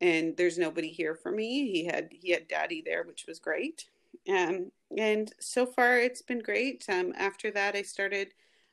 [0.00, 1.70] and there's nobody here for me.
[1.70, 3.86] He had he had daddy there, which was great.
[4.28, 6.84] Um, and so far it's been great.
[6.88, 8.28] Um, after that, I started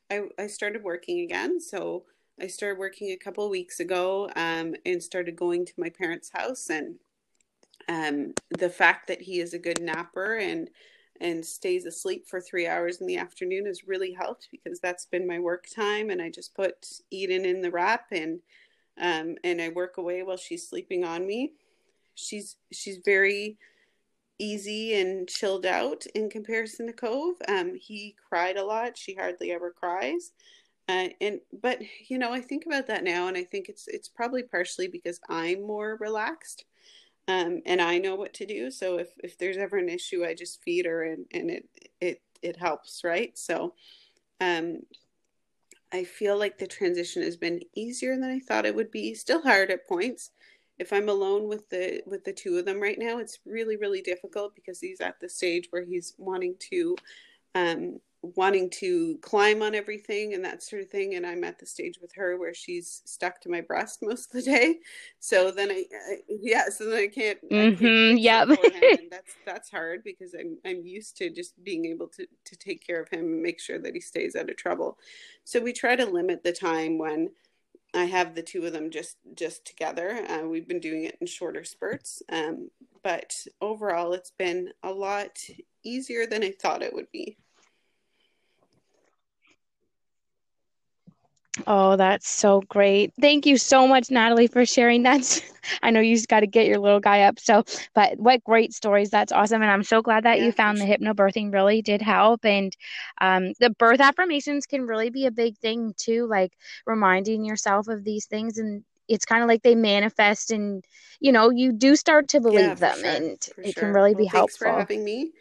[0.09, 1.59] I, I started working again.
[1.59, 2.05] So
[2.39, 6.69] I started working a couple weeks ago um, and started going to my parents' house.
[6.69, 6.95] And
[7.89, 10.69] um, the fact that he is a good napper and
[11.19, 15.25] and stays asleep for three hours in the afternoon has really helped because that's been
[15.25, 16.11] my work time.
[16.11, 18.39] And I just put Eden in the wrap and
[18.99, 21.53] um, and I work away while she's sleeping on me.
[22.15, 23.57] She's she's very
[24.39, 27.35] easy and chilled out in comparison to Cove.
[27.47, 28.97] Um, he cried a lot.
[28.97, 30.31] She hardly ever cries.
[30.89, 34.07] Uh, and but you know, I think about that now, and I think it's it's
[34.07, 36.63] probably partially because I'm more relaxed,
[37.27, 38.71] um, and I know what to do.
[38.71, 41.69] So if if there's ever an issue, I just feed her, and and it
[41.99, 43.37] it it helps, right?
[43.37, 43.73] So,
[44.39, 44.79] um,
[45.91, 49.13] I feel like the transition has been easier than I thought it would be.
[49.13, 50.31] Still hard at points.
[50.79, 54.01] If I'm alone with the with the two of them right now, it's really really
[54.01, 56.95] difficult because he's at the stage where he's wanting to
[57.55, 57.99] um,
[58.35, 61.99] wanting to climb on everything and that sort of thing and i'm at the stage
[62.01, 64.79] with her where she's stuck to my breast most of the day.
[65.19, 68.45] So then i, I yeah so then i can't, mm-hmm, yeah
[69.11, 73.01] that's that's hard because i'm i'm used to just being able to to take care
[73.01, 74.97] of him and make sure that he stays out of trouble.
[75.43, 77.29] So we try to limit the time when
[77.93, 80.25] i have the two of them just just together.
[80.29, 82.69] Uh, we've been doing it in shorter spurts um,
[83.03, 85.39] but overall it's been a lot
[85.83, 87.37] easier than i thought it would be
[91.65, 93.13] Oh, that's so great.
[93.19, 95.41] Thank you so much, Natalie, for sharing that.
[95.81, 97.39] I know you just got to get your little guy up.
[97.39, 97.63] So,
[97.95, 99.09] but what great stories.
[99.09, 99.61] That's awesome.
[99.61, 102.45] And I'm so glad that yeah, you found the hypnobirthing really did help.
[102.45, 102.75] And
[103.19, 106.53] um, the birth affirmations can really be a big thing too, like
[106.85, 108.57] reminding yourself of these things.
[108.57, 110.83] And it's kind of like they manifest and,
[111.19, 112.99] you know, you do start to believe yeah, them.
[112.99, 113.09] Sure.
[113.09, 113.25] And
[113.63, 113.83] it sure.
[113.83, 114.39] can really well, be helpful.
[114.39, 115.31] Thanks for having me.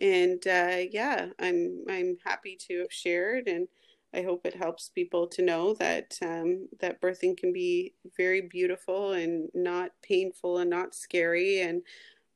[0.00, 3.68] And uh, yeah, I'm, I'm happy to have shared and,
[4.14, 9.12] I hope it helps people to know that um, that birthing can be very beautiful
[9.12, 11.82] and not painful and not scary, and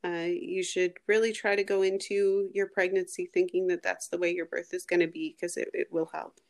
[0.04, 4.34] uh, you should really try to go into your pregnancy thinking that that's the way
[4.34, 6.40] your birth is going to be because it, it will help.